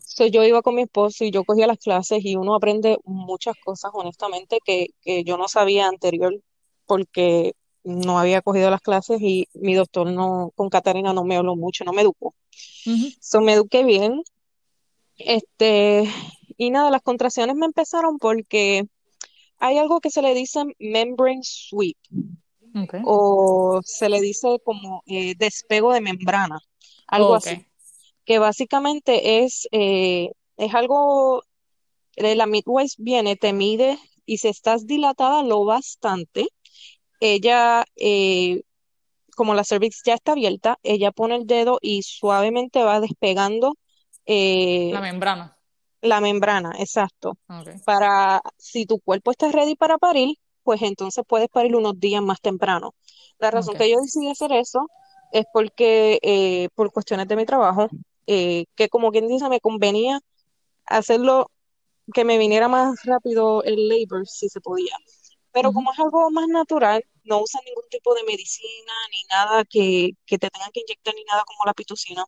[0.00, 3.54] So, yo iba con mi esposo y yo cogía las clases y uno aprende muchas
[3.64, 6.40] cosas, honestamente, que, que yo no sabía anterior
[6.86, 7.52] porque
[7.84, 11.84] no había cogido las clases y mi doctor no, con Catarina no me habló mucho,
[11.84, 12.34] no me educó.
[12.84, 13.10] Ujú.
[13.20, 14.24] So, me eduqué bien.
[15.18, 16.08] Este,
[16.58, 18.84] y nada, las contracciones me empezaron porque
[19.58, 21.96] hay algo que se le dice membrane sweep
[22.74, 22.94] Ok.
[23.04, 26.60] o se le dice como eh, despego de membrana,
[27.06, 27.66] algo así,
[28.24, 31.42] que básicamente es, eh, es algo,
[32.16, 36.48] la midwife viene, te mide y si estás dilatada lo bastante,
[37.20, 38.62] ella, eh,
[39.36, 43.76] como la cervix ya está abierta, ella pone el dedo y suavemente va despegando
[44.26, 45.57] eh, La membrana.
[46.00, 47.36] La membrana, exacto.
[47.84, 52.40] Para, si tu cuerpo está ready para parir, pues entonces puedes parir unos días más
[52.40, 52.94] temprano.
[53.38, 54.88] La razón que yo decidí hacer eso
[55.32, 57.88] es porque, eh, por cuestiones de mi trabajo,
[58.26, 60.20] eh, que como quien dice, me convenía
[60.86, 61.50] hacerlo,
[62.12, 64.96] que me viniera más rápido el labor, si se podía.
[65.52, 70.10] Pero como es algo más natural, no usan ningún tipo de medicina ni nada que,
[70.26, 72.24] que te tengan que inyectar ni nada como la pitocina.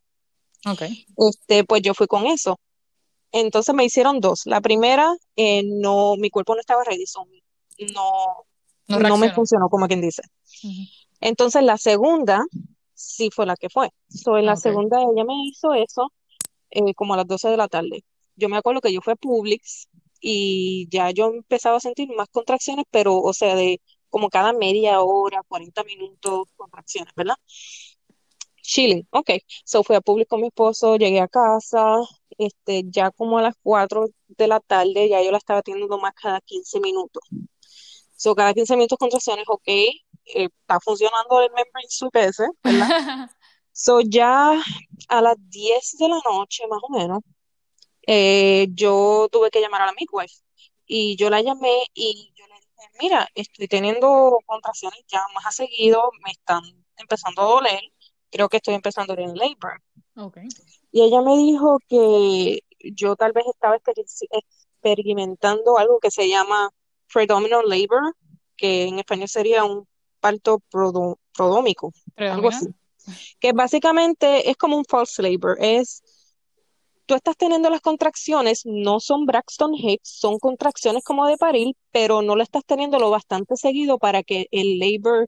[0.65, 0.81] Ok.
[1.17, 2.59] Este, pues yo fui con eso.
[3.31, 4.41] Entonces me hicieron dos.
[4.45, 7.05] La primera, eh, no, mi cuerpo no estaba ready,
[7.93, 8.45] no,
[8.87, 10.21] No no me funcionó como quien dice.
[11.19, 12.43] Entonces la segunda
[12.93, 13.89] sí fue la que fue.
[14.09, 14.61] So, en la Ok.
[14.61, 16.11] segunda ella me hizo eso
[16.71, 18.03] eh, como a las 12 de la tarde.
[18.35, 19.89] Yo me acuerdo que yo fui a Publix
[20.21, 25.01] y ya yo empezaba a sentir más contracciones, pero o sea, de como cada media
[25.01, 27.35] hora, 40 minutos, contracciones, ¿verdad?
[28.63, 29.29] Chilling, ok.
[29.65, 31.97] So fui a Publix con mi esposo, llegué a casa,
[32.41, 36.13] este, ya como a las 4 de la tarde, ya yo la estaba teniendo más
[36.13, 37.23] cada 15 minutos.
[38.15, 39.93] So cada 15 minutos contracciones, ok, eh,
[40.25, 43.29] está funcionando el membrane ese, ¿verdad?
[43.73, 44.61] So ya
[45.07, 47.21] a las 10 de la noche, más o menos,
[48.05, 50.43] eh, yo tuve que llamar a la midwife
[50.85, 55.51] y yo la llamé y yo le dije, mira, estoy teniendo contracciones ya más a
[55.51, 56.61] seguido, me están
[56.97, 57.81] empezando a doler,
[58.29, 59.81] creo que estoy empezando en labor.
[60.15, 60.39] Ok.
[60.91, 66.69] Y ella me dijo que yo tal vez estaba experi- experimentando algo que se llama
[67.11, 68.15] predominant labor,
[68.57, 69.87] que en español sería un
[70.19, 72.67] parto prodómico, algo así.
[73.39, 76.03] Que básicamente es como un false labor, es
[77.05, 82.21] tú estás teniendo las contracciones, no son Braxton Hicks, son contracciones como de parir, pero
[82.21, 85.27] no lo estás teniendo lo bastante seguido para que el labor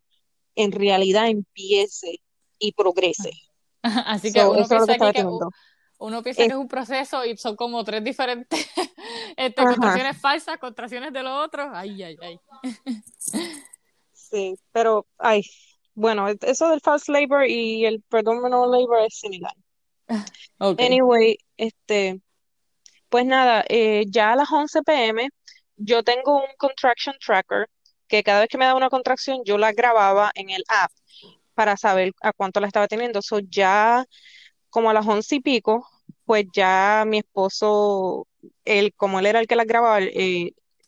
[0.56, 2.22] en realidad empiece
[2.60, 3.32] y progrese.
[4.08, 5.24] Así que So, uno piensa que
[6.00, 8.68] uno piensa Es- que es un proceso y son como tres diferentes
[9.38, 11.70] este, contracciones falsas, contracciones de lo otro.
[11.74, 12.40] Ay, ay, ay.
[14.14, 15.44] Sí, pero, ay,
[15.94, 19.54] bueno, eso del false labor y el predominant labor es similar.
[20.80, 22.22] Anyway, este,
[23.10, 25.30] pues nada, eh, ya a las 11 pm
[25.78, 27.68] yo tengo un contraction tracker
[28.08, 30.92] que cada vez que me daba una contracción yo la grababa en el app
[31.54, 33.22] para saber a cuánto la estaba teniendo.
[33.22, 34.06] So ya
[34.70, 35.88] como a las once y pico,
[36.26, 38.28] pues ya mi esposo,
[38.66, 40.00] él, como él era el que las grababa,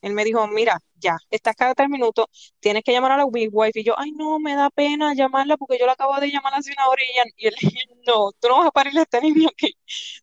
[0.01, 2.25] él me dijo, mira, ya, estás cada tres minutos,
[2.59, 3.79] tienes que llamar a la midwife.
[3.79, 6.71] Y yo, ay, no, me da pena llamarla porque yo la acabo de llamar hace
[6.73, 7.55] una hora y, ella- y él
[8.07, 9.73] no, tú no vas a parirle a este niño aquí.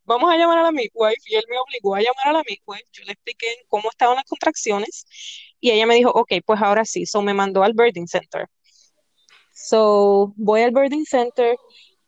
[0.05, 1.22] Vamos a llamar a la midwife.
[1.26, 2.84] Y él me obligó a llamar a la midwife.
[2.93, 5.05] Yo le expliqué cómo estaban las contracciones
[5.61, 7.07] y ella me dijo, ok, pues ahora sí.
[7.07, 8.47] So me mandó al birthing center.
[9.63, 11.57] So voy al birthing center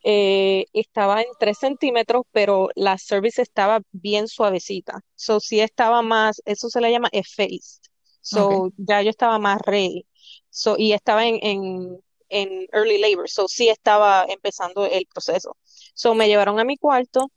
[0.06, 5.00] eh, estaba en 3 centímetros, pero la cervix estaba bien suavecita.
[5.14, 7.80] So, sí estaba más, eso se le llama effaced.
[8.20, 10.06] So, ya yo estaba más ready.
[10.50, 13.30] So, y estaba en, en, en early labor.
[13.30, 15.56] So, sí estaba empezando el proceso.
[15.94, 17.30] So, me llevaron a mi cuarto,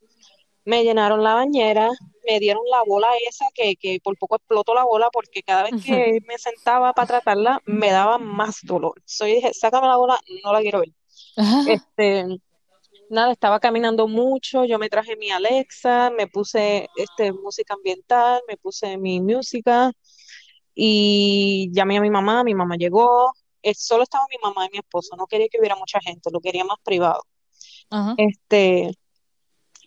[0.66, 1.88] me llenaron la bañera,
[2.28, 5.84] me dieron la bola esa que, que por poco explotó la bola porque cada vez
[5.84, 9.00] que me sentaba para tratarla me daba más dolor.
[9.04, 10.90] So, yo dije, sácame la bola, no la quiero ver.
[11.66, 12.40] Este,
[13.10, 18.58] Nada, estaba caminando mucho, yo me traje mi Alexa, me puse este, música ambiental, me
[18.58, 19.92] puse mi música
[20.74, 24.78] y llamé a mi mamá, mi mamá llegó, eh, solo estaba mi mamá y mi
[24.78, 27.22] esposo, no quería que hubiera mucha gente, lo quería más privado.
[28.18, 28.90] Este,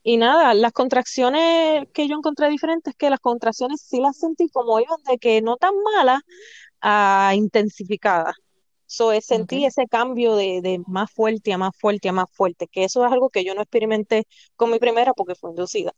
[0.03, 4.79] y nada, las contracciones que yo encontré diferentes, que las contracciones sí las sentí como
[4.79, 6.21] iban de que no tan malas
[6.81, 8.35] a intensificadas.
[8.87, 12.67] So, eh, sentí ese cambio de, de más fuerte a más fuerte a más fuerte,
[12.67, 14.25] que eso es algo que yo no experimenté
[14.57, 15.93] con mi primera porque fue inducida.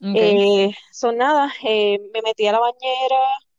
[0.00, 0.22] Ok.
[0.22, 3.16] Eh, son nada, eh, me metí a la bañera,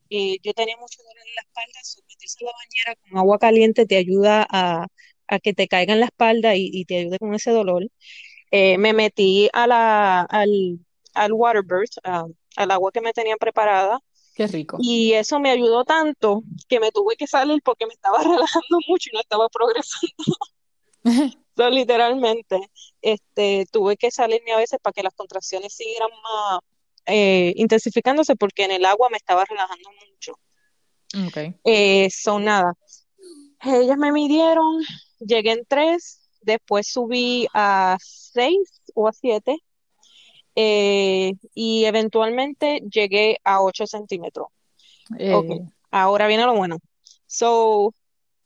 [0.10, 3.38] eh, yo tenía mucho dolor en la espalda, so, meterse a la bañera con agua
[3.40, 4.88] caliente te ayuda a,
[5.28, 7.84] a que te caiga en la espalda y, y te ayude con ese dolor.
[8.52, 10.80] Eh, me metí a la, al,
[11.14, 12.26] al waterbird, ah,
[12.56, 14.00] al agua que me tenían preparada.
[14.36, 14.78] Qué rico.
[14.80, 19.10] Y eso me ayudó tanto que me tuve que salir porque me estaba relajando mucho
[19.12, 20.14] y no estaba progresando.
[21.58, 22.60] So, literalmente,
[23.02, 26.60] este, tuve que salirme a veces para que las contracciones siguieran más
[27.08, 30.34] eh, intensificándose porque en el agua me estaba relajando mucho.
[31.26, 31.56] Ok.
[31.64, 32.74] Eh, son nada.
[33.64, 34.84] Ellas me midieron,
[35.20, 39.58] llegué en tres, después subí a seis o a siete
[40.56, 44.48] eh, y eventualmente llegué a ocho centímetros.
[45.28, 45.60] Ok, Eh,
[45.92, 46.78] ahora viene lo bueno.
[47.28, 47.94] So,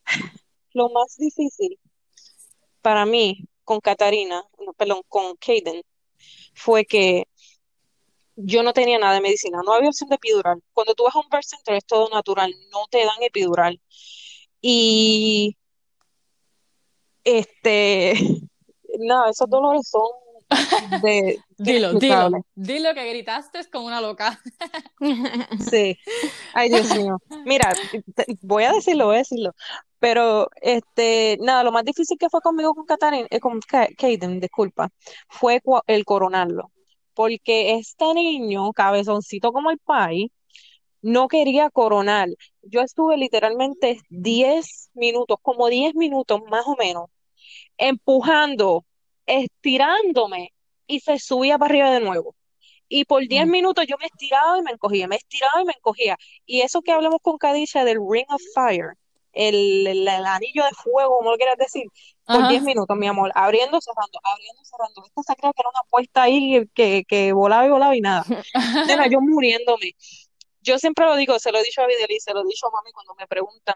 [0.73, 1.79] lo más difícil
[2.81, 5.81] para mí con Catarina, no, perdón, con Kaden,
[6.53, 7.25] fue que
[8.35, 10.61] yo no tenía nada de medicina, no había opción de epidural.
[10.73, 13.79] Cuando tú vas a un birth center es todo natural, no te dan epidural.
[14.61, 15.57] Y
[17.23, 18.13] este,
[18.99, 20.07] nada, esos dolores son
[21.01, 22.29] de dilo, dilo.
[22.55, 24.39] Dilo que gritaste como una loca.
[25.69, 25.97] Sí.
[26.53, 27.17] Ay, Dios mío.
[27.45, 27.73] Mira,
[28.15, 29.53] te- voy a decirlo, voy a decirlo.
[29.99, 34.39] Pero, este, nada, lo más difícil que fue conmigo con Katarin, eh, con Ka- Kaden,
[34.39, 34.89] disculpa,
[35.29, 36.71] fue el coronarlo.
[37.13, 40.31] Porque este niño, cabezoncito como el pai,
[41.01, 42.29] no quería coronar.
[42.61, 47.05] Yo estuve literalmente 10 minutos, como 10 minutos más o menos,
[47.77, 48.85] empujando,
[49.25, 50.53] estirándome
[50.87, 52.35] y se subía para arriba de nuevo.
[52.89, 53.51] Y por 10 Mm.
[53.51, 56.17] minutos yo me estiraba y me encogía, me estiraba y me encogía.
[56.45, 58.93] Y eso que hablamos con Kadisha del Ring of Fire,
[59.33, 61.85] el, el- el anillo de fuego, como lo quieras decir,
[62.29, 62.67] por 10 Ajá.
[62.67, 65.03] minutos, mi amor, abriendo, cerrando, abriendo, cerrando.
[65.05, 68.23] Esta se cree que era una puesta ahí que, que volaba y volaba y nada.
[68.83, 69.93] Nena, yo muriéndome.
[70.61, 72.67] Yo siempre lo digo, se lo he dicho a Videl y se lo he dicho
[72.67, 73.75] a mami cuando me preguntan.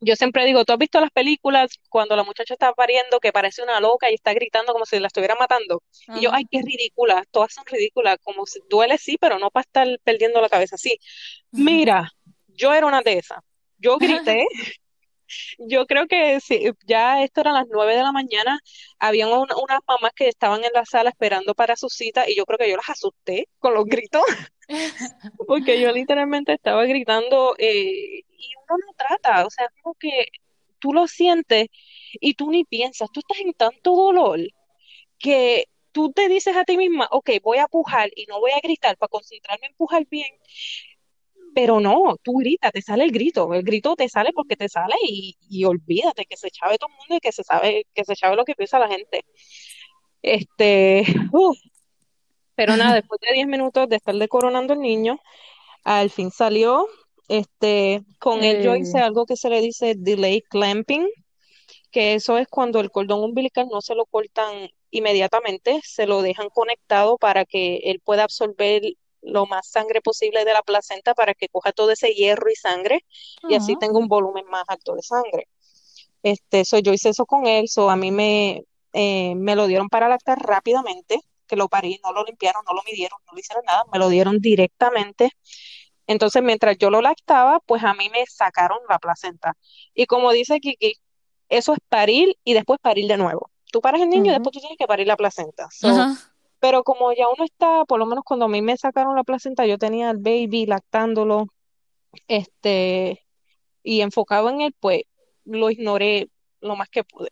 [0.00, 3.62] Yo siempre digo, ¿tú has visto las películas cuando la muchacha está pariendo que parece
[3.62, 5.82] una loca y está gritando como si la estuviera matando?
[6.12, 9.62] Y yo, ay, qué ridícula, todas son ridículas, como si duele sí, pero no para
[9.62, 10.98] estar perdiendo la cabeza así.
[11.52, 12.10] Mira,
[12.48, 13.40] yo era una de esas.
[13.78, 14.46] Yo grité,
[15.58, 18.58] yo creo que sí, ya esto eran las nueve de la mañana,
[18.98, 22.44] habían un- unas mamás que estaban en la sala esperando para su cita y yo
[22.46, 24.22] creo que yo las asusté con los gritos,
[25.46, 30.28] porque yo literalmente estaba gritando eh, y uno no trata, o sea, como que
[30.78, 31.68] tú lo sientes
[32.20, 34.40] y tú ni piensas, tú estás en tanto dolor
[35.18, 38.60] que tú te dices a ti misma, ok, voy a pujar y no voy a
[38.62, 40.28] gritar para concentrarme en pujar bien,
[41.54, 44.96] pero no, tú gritas, te sale el grito, el grito te sale porque te sale
[45.08, 48.16] y, y olvídate que se chave todo el mundo y que se sabe, que se
[48.16, 49.24] chave lo que piensa la gente.
[50.22, 51.58] Este, uf,
[52.54, 55.18] pero nada, después de 10 minutos de estar coronando el niño,
[55.84, 56.86] al fin salió,
[57.28, 61.08] este, con él yo hice Eh, algo que se le dice delay clamping,
[61.90, 66.48] que eso es cuando el cordón umbilical no se lo cortan inmediatamente, se lo dejan
[66.50, 68.82] conectado para que él pueda absorber
[69.22, 73.04] lo más sangre posible de la placenta para que coja todo ese hierro y sangre
[73.46, 75.48] y así tenga un volumen más alto de sangre.
[76.22, 79.88] Este, so, yo hice eso con él, so, a mí me, eh, me lo dieron
[79.88, 83.64] para lactar rápidamente, que lo parí, no lo limpiaron, no lo midieron, no le hicieron
[83.64, 85.30] nada, me lo dieron directamente.
[86.06, 89.56] Entonces, mientras yo lo lactaba, pues a mí me sacaron la placenta.
[89.94, 90.94] Y como dice Kiki,
[91.48, 93.50] eso es parir y después parir de nuevo.
[93.70, 95.68] Tú paras el niño y después tú tienes que parir la placenta.
[95.70, 95.88] So,
[96.60, 99.66] pero como ya uno está, por lo menos cuando a mí me sacaron la placenta,
[99.66, 101.46] yo tenía al baby lactándolo,
[102.28, 103.26] este,
[103.82, 105.02] y enfocado en él, pues
[105.44, 106.28] lo ignoré
[106.60, 107.30] lo más que pude.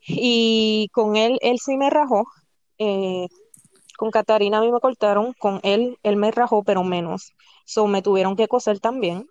[0.00, 2.24] Y con él, él sí me rajó.
[2.84, 3.28] Eh,
[3.96, 7.32] con Catarina a mí me cortaron, con él, él me rajó, pero menos.
[7.64, 9.28] So, me tuvieron que coser también.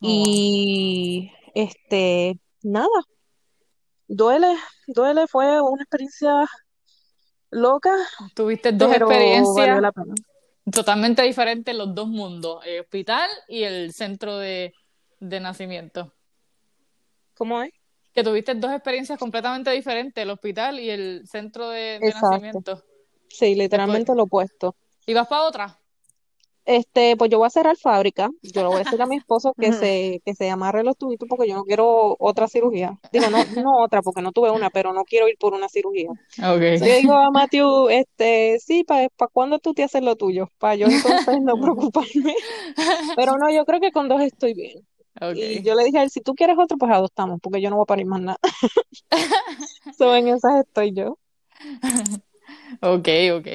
[0.00, 0.06] Oh.
[0.06, 2.88] Y este, nada,
[4.06, 4.54] duele,
[4.86, 6.44] duele, fue una experiencia
[7.50, 7.94] loca,
[8.34, 9.80] Tuviste dos experiencias
[10.70, 14.74] totalmente diferentes en los dos mundos, el hospital y el centro de,
[15.20, 16.12] de nacimiento.
[17.34, 17.72] ¿Cómo es?
[18.16, 22.82] Que tuviste dos experiencias completamente diferentes, el hospital y el centro de, de nacimiento.
[23.28, 24.74] Sí, literalmente lo opuesto.
[25.06, 25.78] ¿Y vas para otra?
[26.64, 28.30] Este, pues yo voy a cerrar fábrica.
[28.42, 31.28] Yo le voy a decir a mi esposo que se, que se amarre los tubitos
[31.28, 32.98] porque yo no quiero otra cirugía.
[33.12, 36.08] Digo, no, no otra porque no tuve una, pero no quiero ir por una cirugía.
[36.08, 36.80] Ok.
[36.80, 40.50] Yo digo a Matthew, este, sí, ¿para cuándo tú te haces lo tuyo?
[40.58, 42.34] Para yo entonces no preocuparme.
[43.14, 44.86] Pero no, yo creo que con dos estoy bien.
[45.34, 47.76] Y yo le dije a él, si tú quieres otro, pues adoptamos, porque yo no
[47.76, 48.38] voy a parir más nada.
[49.96, 51.18] So, en esas estoy yo.
[52.82, 53.48] Ok, ok.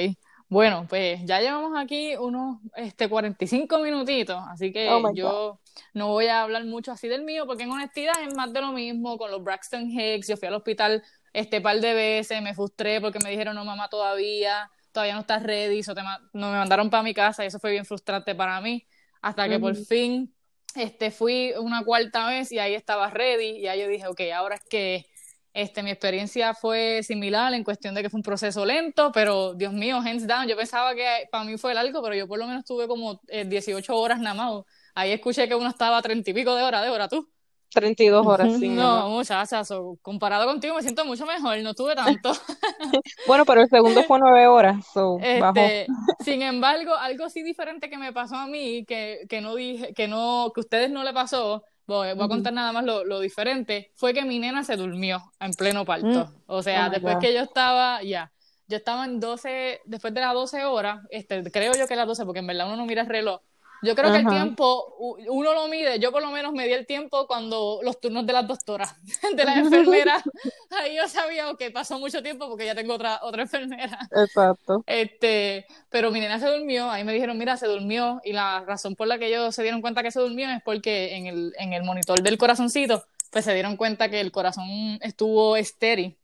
[0.50, 5.62] Bueno, pues ya llevamos aquí unos este, 45 minutitos, así que Oh yo
[5.94, 8.74] no voy a hablar mucho así del mío, porque en honestidad es más de lo
[8.74, 10.28] mismo con los Braxton Hicks.
[10.28, 13.88] Yo fui al hospital este par de veces, me frustré porque me dijeron, no, mamá,
[13.88, 16.02] todavía, todavía no estás ready, so te
[16.34, 18.86] no me mandaron para mi casa y eso fue bien frustrante para mí,
[19.22, 20.34] hasta que por fin
[20.76, 24.56] este, fui una cuarta vez y ahí estaba ready y ahí yo dije, ok, ahora
[24.56, 25.06] es que
[25.54, 29.74] este, mi experiencia fue similar en cuestión de que fue un proceso lento, pero Dios
[29.74, 32.66] mío, hands down, yo pensaba que para mí fue largo, pero yo por lo menos
[32.66, 34.64] tuve como eh, 18 horas nada más.
[34.96, 37.31] Ahí escuché que uno estaba a 30 y pico de horas, de hora tú.
[37.74, 39.10] 32 horas, sí, mi No, amor.
[39.10, 42.32] muchacha, so, comparado contigo me siento mucho mejor, no tuve tanto.
[43.26, 45.54] Bueno, pero el segundo fue nueve horas, so bajó.
[45.56, 45.88] Este,
[46.20, 50.08] sin embargo, algo sí diferente que me pasó a mí, que, que no dije, que
[50.08, 53.20] no, que a ustedes no le pasó, voy, voy a contar nada más lo, lo
[53.20, 56.32] diferente, fue que mi nena se durmió en pleno parto.
[56.48, 57.22] O sea, Oh después God.
[57.22, 58.32] que yo estaba, ya,
[58.68, 62.26] yo estaba en 12, después de las 12 horas, este, creo yo que las 12,
[62.26, 63.42] porque en verdad uno no mira el reloj.
[63.84, 66.86] Yo creo que el tiempo, uno lo mide, yo por lo menos me di el
[66.86, 68.96] tiempo cuando los turnos de las doctoras,
[69.36, 70.24] de las enfermeras,
[70.70, 74.00] ahí yo sabía que pasó mucho tiempo porque ya tengo otra, otra enfermera.
[74.12, 74.84] Exacto.
[74.86, 78.96] Este, pero mi nena se durmió, ahí me dijeron, mira, se durmió, y la razón
[78.96, 81.74] por la que ellos se dieron cuenta que se durmió es porque en el, en
[81.74, 86.18] el monitor del corazoncito, pues se dieron cuenta que el corazón estuvo estéril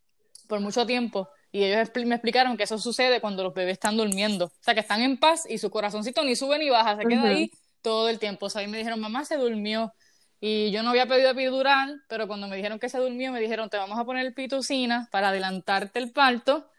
[0.48, 4.46] por mucho tiempo, y ellos me explicaron que eso sucede cuando los bebés están durmiendo,
[4.46, 7.24] o sea, que están en paz y su corazoncito ni sube ni baja, se queda
[7.24, 7.52] ahí
[7.82, 8.48] todo el tiempo.
[8.48, 9.94] O sea, ahí me dijeron, mamá se durmió,
[10.40, 13.70] y yo no había pedido epidural, pero cuando me dijeron que se durmió, me dijeron,
[13.70, 16.70] te vamos a poner pitocina para adelantarte el parto,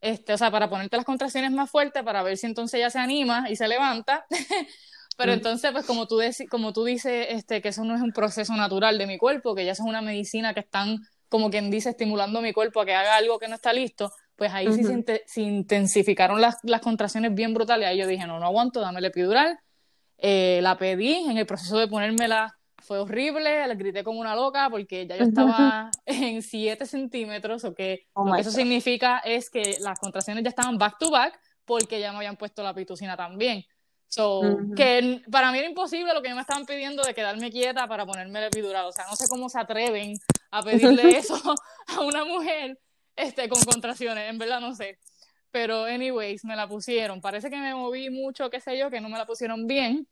[0.00, 3.00] este, o sea, para ponerte las contracciones más fuertes, para ver si entonces ella se
[3.00, 4.24] anima y se levanta.
[5.16, 8.54] Pero entonces, pues como tú, como tú dices, este, que eso no es un proceso
[8.54, 11.90] natural de mi cuerpo, que ya eso es una medicina que están, como quien dice,
[11.90, 14.90] estimulando mi cuerpo a que haga algo que no está listo, pues ahí sí se,
[14.90, 14.98] Ujú.
[14.98, 17.88] inte- se intensificaron las, las contracciones bien brutales.
[17.88, 19.58] Ahí yo dije, no, no aguanto, dame el epidural.
[20.16, 24.70] Eh, la pedí, en el proceso de ponérmela fue horrible, le grité como una loca
[24.70, 28.56] porque ya yo estaba en 7 centímetros, o que Oh lo que eso God.
[28.56, 32.62] significa es que las contracciones ya estaban back to back porque ya me habían puesto
[32.62, 33.64] la pitocina también.
[34.06, 34.74] So, Ujú.
[34.76, 38.06] que n- para mí era imposible lo que me estaban pidiendo de quedarme quieta para
[38.06, 38.86] ponerme el epidural.
[38.86, 40.14] O sea, no sé cómo se atreven
[40.52, 41.34] a pedirle eso
[41.88, 42.78] a una mujer
[43.18, 44.98] este, con contracciones, en verdad no sé.
[45.50, 47.20] Pero, anyways, me la pusieron.
[47.20, 50.06] Parece que me moví mucho, qué sé yo, que no me la pusieron bien,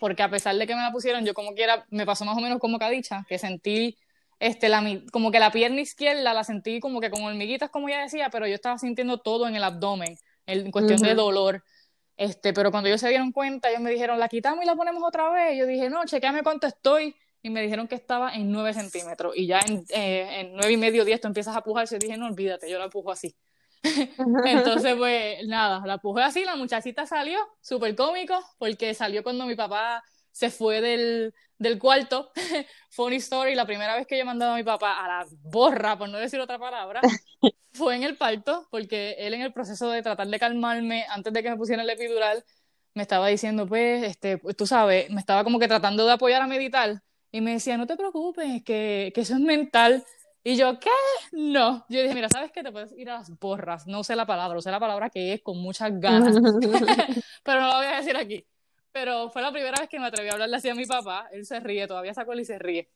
[0.00, 2.40] porque a pesar de que me la pusieron, yo como quiera, me pasó más o
[2.40, 3.98] menos como Cadicha, que sentí
[4.40, 7.88] este, la, mi- como que la pierna izquierda la sentí como que con hormiguitas, como
[7.88, 11.16] ya decía, pero yo estaba sintiendo todo en el abdomen, en cuestión de Ujú.
[11.16, 11.64] dolor.
[12.16, 15.02] Este, pero cuando ellos se dieron cuenta, ellos me dijeron, la quitamos y la ponemos
[15.04, 15.56] otra vez.
[15.58, 17.14] Yo dije, no, chequeame cuánto estoy.
[17.42, 19.36] Y me dijeron que estaba en 9 centímetros.
[19.36, 21.96] Y ya en, eh, en 9 y medio, 10, tú empiezas a pujarse.
[21.96, 23.36] Yo dije, no, olvídate, yo la pujo así.
[24.44, 29.54] Entonces, pues nada, la puse así, la muchachita salió, súper cómico, porque salió cuando mi
[29.54, 32.32] papá se fue del, del cuarto.
[32.90, 35.96] Funny story, la primera vez que yo he mandado a mi papá a la borra,
[35.96, 37.00] por no decir otra palabra,
[37.72, 41.42] fue en el parto, porque él en el proceso de tratar de calmarme antes de
[41.42, 42.44] que me pusieran el epidural,
[42.94, 46.42] me estaba diciendo, pues, este, pues, tú sabes, me estaba como que tratando de apoyar
[46.42, 47.00] a meditar,
[47.30, 50.04] y me decía, no te preocupes, que, que eso es mental.
[50.44, 50.90] Y yo, ¿qué?
[51.32, 51.84] No.
[51.88, 52.62] Yo dije, mira, ¿sabes qué?
[52.62, 53.86] Te puedes ir a las borras.
[53.86, 56.34] No sé la palabra, usé la palabra que es con muchas ganas,
[57.42, 58.46] pero no la voy a decir aquí.
[58.92, 61.28] Pero fue la primera vez que me atreví a hablarle así a mi papá.
[61.32, 62.88] Él se ríe, todavía sacó y se ríe.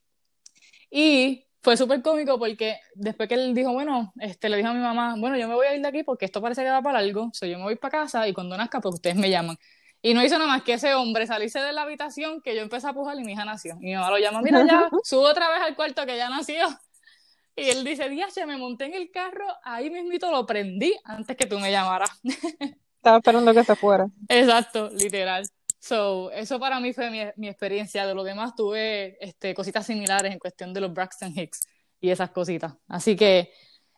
[0.90, 4.80] Y fue súper cómico porque después que él dijo, bueno, este, le dijo a mi
[4.80, 6.98] mamá, bueno, yo me voy a ir de aquí porque esto parece que va para
[6.98, 9.56] algo, so yo me voy para casa y cuando nazca, pues ustedes me llaman.
[10.02, 12.88] Y no hizo nada más que ese hombre salirse de la habitación que yo empecé
[12.88, 13.76] a pujar y mi hija nació.
[13.80, 16.68] Y mi mamá lo llama, mira ya, subo otra vez al cuarto que ya nació.
[17.54, 21.46] Y él dice, Díaz, me monté en el carro, ahí mismito lo prendí antes que
[21.46, 22.10] tú me llamaras.
[22.96, 24.06] Estaba esperando que se fuera.
[24.28, 25.48] Exacto, literal.
[25.78, 28.06] So, eso para mí fue mi, mi, experiencia.
[28.06, 31.60] De lo demás tuve este, cositas similares en cuestión de los Braxton Hicks
[32.00, 32.74] y esas cositas.
[32.86, 33.52] Así que,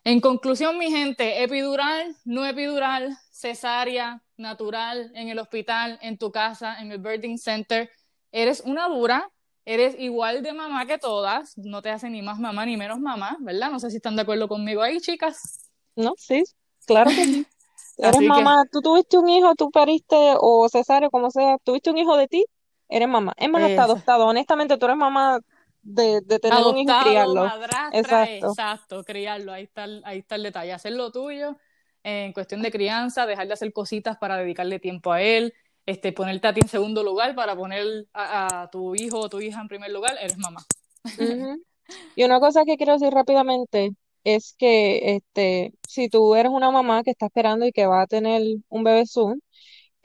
[0.05, 6.79] en conclusión, mi gente, epidural, no epidural, cesárea, natural, en el hospital, en tu casa,
[6.79, 7.89] en el birthing center,
[8.31, 9.31] eres una dura,
[9.65, 13.35] eres igual de mamá que todas, no te hacen ni más mamá ni menos mamá,
[13.39, 13.71] ¿verdad?
[13.71, 15.71] No sé si están de acuerdo conmigo ahí, chicas.
[15.95, 16.43] No, sí,
[16.85, 17.47] claro que sí.
[17.97, 22.15] Eres mamá, tú tuviste un hijo, tú pariste, o cesárea, como sea, tuviste un hijo
[22.15, 22.45] de ti,
[22.89, 23.33] eres mamá.
[23.37, 24.27] Es más, hasta adoptado.
[24.27, 25.39] Honestamente, tú eres mamá
[25.85, 27.45] de, de tener un hijo y criarlo.
[27.93, 28.49] exacto.
[28.49, 29.53] exacto, criarlo.
[29.53, 30.73] Ahí está, el, ahí está el detalle.
[30.73, 31.57] Hacer lo tuyo
[32.03, 35.53] en cuestión de crianza, dejar de hacer cositas para dedicarle tiempo a él,
[35.85, 39.61] este, ponerte a ti en segundo lugar para poner a, tu hijo o tu hija
[39.61, 40.65] en primer lugar, eres mamá.
[42.15, 43.91] Y una cosa que quiero decir rápidamente,
[44.23, 48.07] es que este, si tú eres una mamá que está esperando y que va a
[48.07, 49.39] tener un bebé soon,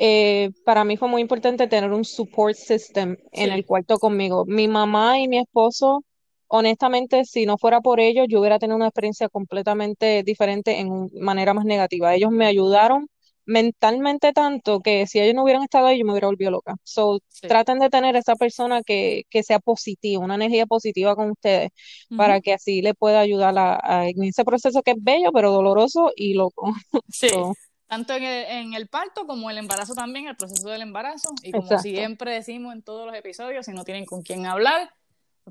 [0.03, 4.47] eh, para mí fue muy importante tener un support system en el cuarto conmigo.
[4.47, 6.03] Mi mamá y mi esposo,
[6.49, 11.53] honestamente, si no fuera por ellos, yo hubiera tenido una experiencia completamente diferente en manera
[11.53, 12.15] más negativa.
[12.15, 13.09] Ellos me ayudaron
[13.45, 16.77] mentalmente tanto que si ellos no hubieran estado ahí, yo me hubiera volvido loca.
[16.83, 21.73] So, traten de tener esa persona que, que, sea positiva, una energía positiva con ustedes,
[22.17, 26.11] para que así le pueda ayudar a, en ese proceso que es bello, pero doloroso
[26.17, 26.73] y loco.
[27.11, 27.29] Sí.
[27.91, 31.31] Tanto en el, en el, parto como el embarazo también, el proceso del embarazo.
[31.43, 34.95] Y como siempre decimos en todos los episodios, si no tienen con quién hablar,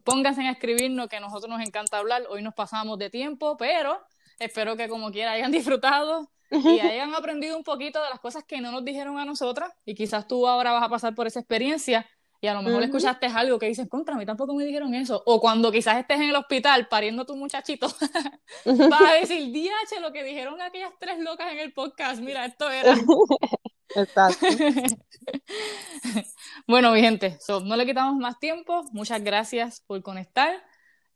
[0.06, 2.24] pónganse a escribirnos que a nosotros nos encanta hablar.
[2.30, 4.00] Hoy nos pasamos de tiempo, pero
[4.40, 8.62] espero que como quiera hayan disfrutado y hayan aprendido un poquito de las cosas que
[8.62, 12.10] no nos dijeron a nosotras y quizás tú ahora vas a pasar por esa experiencia
[12.42, 15.22] y a lo mejor escuchaste algo que dices, contra, a mí tampoco me dijeron eso.
[15.26, 17.88] O cuando quizás estés en el hospital pariendo a tu muchachito,
[18.66, 22.70] vas a decir, DH, lo que dijeron aquellas tres locas en el podcast, mira, esto
[22.70, 22.96] era.
[23.96, 24.46] Exacto.
[26.68, 28.84] bueno, mi gente, no le quitamos más tiempo.
[28.94, 30.64] Muchas gracias por conectar.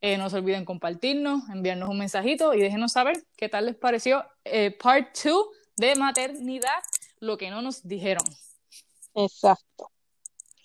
[0.02, 4.26] Eh, no se olviden compartirnos, enviarnos un mensajito y déjenos saber qué tal les pareció
[4.44, 5.46] eh, part 2
[5.78, 6.84] de maternidad,
[7.20, 8.26] lo que no nos dijeron.
[9.16, 9.93] Exacto.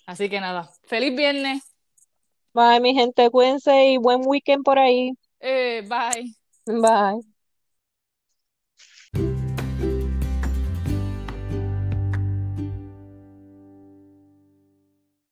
[0.09, 1.61] Así que nada, feliz viernes.
[2.51, 5.11] Bye, mi gente, cuídense y buen weekend por ahí.
[5.39, 6.33] Eh, bye.
[6.65, 7.28] Bye.